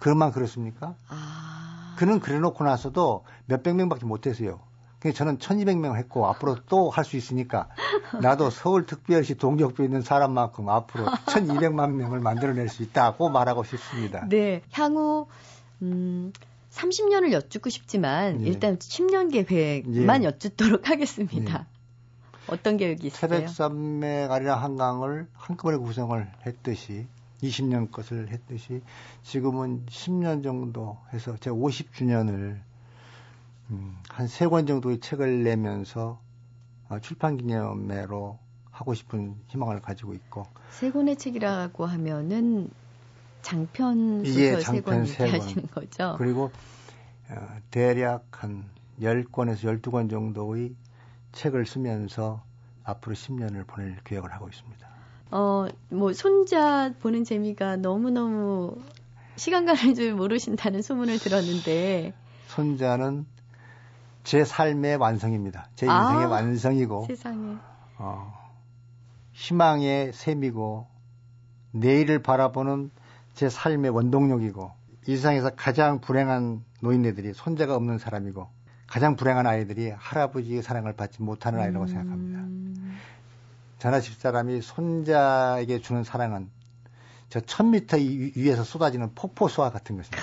그만 0.01 0.33
그렇습니까? 0.33 0.97
아, 1.09 1.97
그는 1.99 2.21
그래놓고 2.21 2.63
나서도 2.63 3.25
몇백 3.47 3.75
명밖에 3.75 4.05
못했어요. 4.05 4.61
저는 5.15 5.39
1200명 5.39 5.97
했고 5.97 6.27
앞으로 6.27 6.57
또 6.69 6.91
할 6.91 7.05
수 7.05 7.17
있으니까 7.17 7.69
나도 8.21 8.51
서울특별시 8.51 9.37
동기옥배에 9.37 9.87
있는 9.87 10.03
사람만큼 10.03 10.69
앞으로 10.69 11.07
1200만 11.07 11.93
명을 11.93 12.21
만들어낼 12.21 12.69
수 12.69 12.83
있다고 12.83 13.31
말하고 13.31 13.65
싶습니다. 13.65 14.27
네, 14.29 14.61
향후 14.73 15.27
음, 15.83 16.33
30년을 16.71 17.33
여쭙고 17.33 17.71
싶지만 17.71 18.43
예. 18.43 18.47
일단 18.47 18.77
10년 18.79 19.33
계획만 19.33 20.23
예. 20.23 20.27
여쭙도록 20.27 20.89
하겠습니다. 20.91 21.67
어떤 22.49 22.77
계획이 22.77 23.07
있으세요? 23.09 23.31
태백산맥 23.31 24.31
아리랑 24.31 24.63
한강을 24.63 25.29
한꺼번에 25.35 25.79
구성을 25.79 26.31
했듯이 26.47 27.07
20년 27.43 27.91
것을 27.91 28.29
했듯이 28.29 28.83
지금은 29.23 29.87
10년 29.87 30.43
정도 30.43 30.99
해서 31.13 31.37
제가 31.39 31.57
50주년을 31.57 32.59
음, 33.71 33.97
한세 34.09 34.47
권 34.47 34.67
정도의 34.67 35.01
책을 35.01 35.45
내면서 35.45 36.21
어, 36.89 36.99
출판 37.01 37.37
기념회로 37.37 38.39
하고 38.71 38.95
싶은 38.95 39.37
희망을 39.49 39.81
가지고 39.81 40.15
있고 40.15 40.47
세 40.71 40.91
권의 40.91 41.17
책이라고 41.17 41.87
하면은 41.87 42.71
장편 43.43 44.27
예, 44.27 44.55
소설 44.55 44.63
세권 44.63 44.95
장편 44.95 45.07
세 45.07 45.17
권. 45.19 45.27
얘기하시는 45.27 45.67
거죠? 45.69 46.15
그리고 46.19 46.51
어, 47.31 47.59
대략 47.71 48.27
한 48.43 48.65
10권에서 49.01 49.81
12권 49.81 50.11
정도의 50.11 50.75
책을 51.33 51.65
쓰면서 51.67 52.43
앞으로 52.85 53.15
10년을 53.15 53.67
보낼 53.67 53.97
계획을 54.05 54.33
하고 54.33 54.49
있습니다. 54.49 54.89
어, 55.31 55.69
뭐 55.91 56.13
손자 56.13 56.93
보는 57.01 57.25
재미가 57.25 57.77
너무너무 57.77 58.77
시간 59.37 59.65
가는 59.65 59.95
줄 59.95 60.15
모르신다는 60.15 60.83
소문을 60.83 61.19
들었는데 61.19 62.13
손자는 62.49 63.27
제 64.31 64.45
삶의 64.45 64.95
완성입니다. 64.95 65.67
제 65.75 65.89
아, 65.89 66.03
인생의 66.03 66.27
완성이고 66.27 67.07
세상에 67.07 67.57
어, 67.99 68.33
희망의 69.33 70.13
셈이고 70.13 70.87
내일을 71.73 72.23
바라보는 72.23 72.93
제 73.35 73.49
삶의 73.49 73.91
원동력이고 73.91 74.71
이 75.09 75.17
세상에서 75.17 75.51
가장 75.57 76.01
불행한 76.01 76.63
노인네들이 76.81 77.33
손자가 77.33 77.75
없는 77.75 77.99
사람이고 77.99 78.47
가장 78.87 79.17
불행한 79.17 79.49
아이들이 79.49 79.91
할아버지의 79.91 80.63
사랑을 80.63 80.93
받지 80.93 81.21
못하는 81.23 81.59
아이라고 81.59 81.87
음. 81.87 81.89
생각합니다. 81.89 83.01
저나 83.81 83.99
집사람이 83.99 84.63
손자에게 84.63 85.81
주는 85.81 86.05
사랑은 86.05 86.49
저 87.31 87.41
1000m 87.41 88.37
위에서 88.37 88.63
쏟아지는 88.63 89.13
폭포수와 89.17 89.71
같은 89.71 89.97
것입니다. 89.97 90.23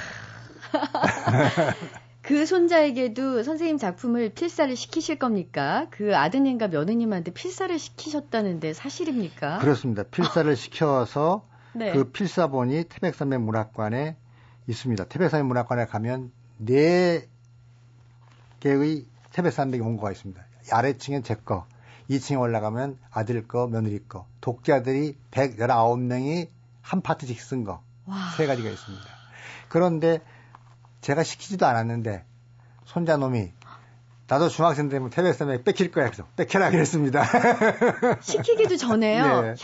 그 2.28 2.46
손자에게도 2.46 3.42
선생님 3.44 3.78
작품을 3.78 4.32
필사를 4.32 4.76
시키실 4.76 5.18
겁니까? 5.18 5.88
그 5.92 6.18
아드님과 6.18 6.68
며느님한테 6.68 7.32
필사를 7.32 7.80
시키셨다는데 7.80 8.74
사실입니까? 8.74 9.60
그렇습니다. 9.60 10.04
필사를 10.04 10.54
시켜서 10.58 11.48
네. 11.72 11.94
그 11.94 12.12
필사본이 12.12 12.84
태백산맥 12.90 13.40
문학관에 13.40 14.18
있습니다. 14.68 15.06
태백산맥 15.06 15.48
문학관에 15.48 15.86
가면 15.86 16.34
네 16.58 17.30
개의 18.60 19.06
태백산맥 19.32 19.82
원고가 19.82 20.12
있습니다. 20.12 20.46
아래층엔 20.70 21.24
제 21.24 21.36
거, 21.36 21.66
2층에 22.10 22.38
올라가면 22.42 22.98
아들 23.10 23.48
거, 23.48 23.68
며느리 23.68 24.06
거, 24.06 24.28
독자들이 24.42 25.16
119명이 25.32 26.50
한 26.82 27.02
파트씩 27.02 27.40
쓴 27.40 27.64
거, 27.64 27.82
와. 28.06 28.32
세 28.36 28.48
가지가 28.48 28.70
있습니다. 28.70 29.06
그런데 29.70 30.20
제가 31.02 31.24
시키지도 31.24 31.66
않았는데 31.66 32.24
손자놈이 32.86 33.52
나도 34.30 34.50
중학생 34.50 34.89
되면 34.89 35.10
태백산맥 35.10 35.64
뺏길 35.64 35.89
거야 35.91 36.06
그래서 36.06 36.26
뺏겨라 36.36 36.70
그랬습니다. 36.70 37.24
시키기도 38.22 38.76
전에요. 38.76 39.41
네. 39.41 39.48
야, 39.50 39.56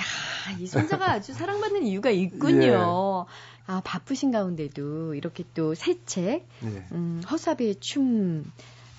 이 0.60 0.68
손자가 0.68 1.12
아주 1.12 1.34
사랑받는 1.34 1.84
이유가 1.84 2.10
있군요. 2.12 3.26
아, 3.66 3.82
바쁘신 3.84 4.32
가운데도 4.32 5.16
이렇게 5.16 5.44
또 5.54 5.74
새 5.76 5.96
책, 6.06 6.46
네. 6.62 6.86
음, 6.94 7.22
허사비의 7.30 7.76
춤 7.82 8.46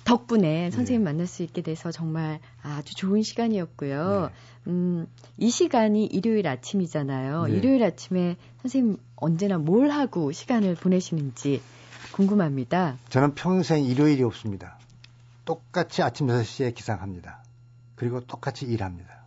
덕분에 0.03 0.69
선생님 0.69 1.03
만날 1.03 1.25
수 1.25 1.41
있게 1.41 1.61
돼서 1.63 1.91
정말 1.91 2.39
아주 2.61 2.93
좋은 2.95 3.23
시간이었고요. 3.23 4.29
음, 4.67 5.07
이 5.37 5.49
시간이 5.49 6.05
일요일 6.05 6.47
아침이잖아요. 6.47 7.45
네. 7.45 7.53
일요일 7.53 7.83
아침에 7.83 8.37
선생님 8.61 8.97
언제나 9.15 9.57
뭘 9.57 9.89
하고 9.89 10.31
시간을 10.31 10.75
보내시는지 10.75 11.61
궁금합니다. 12.11 12.97
저는 13.09 13.35
평생 13.35 13.83
일요일이 13.83 14.23
없습니다. 14.23 14.77
똑같이 15.45 16.01
아침 16.01 16.27
6시에 16.27 16.73
기상합니다. 16.73 17.43
그리고 17.95 18.21
똑같이 18.21 18.65
일합니다. 18.65 19.25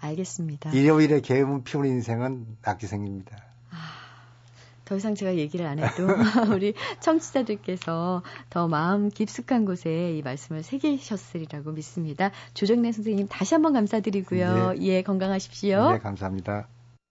알겠습니다. 0.00 0.70
일요일에 0.70 1.20
개음 1.20 1.62
피우는 1.62 1.90
인생은 1.90 2.58
낙지생입니다. 2.62 3.36
더 4.90 4.96
이상 4.96 5.14
제가 5.14 5.36
얘기를 5.36 5.66
안 5.66 5.78
해도 5.78 6.08
우리 6.52 6.74
청취자들께서 6.98 8.24
더 8.50 8.66
마음 8.66 9.08
깊숙한 9.08 9.64
곳에 9.64 10.16
이 10.16 10.22
말씀을 10.22 10.64
새기셨으리라고 10.64 11.70
믿습니다. 11.70 12.32
조정래 12.54 12.90
선생님 12.90 13.28
다시 13.28 13.54
한번 13.54 13.72
감사드리고요. 13.72 14.74
예, 14.80 15.02
건강하십시오. 15.02 15.92
네, 15.92 15.98
감사합니다. 15.98 16.66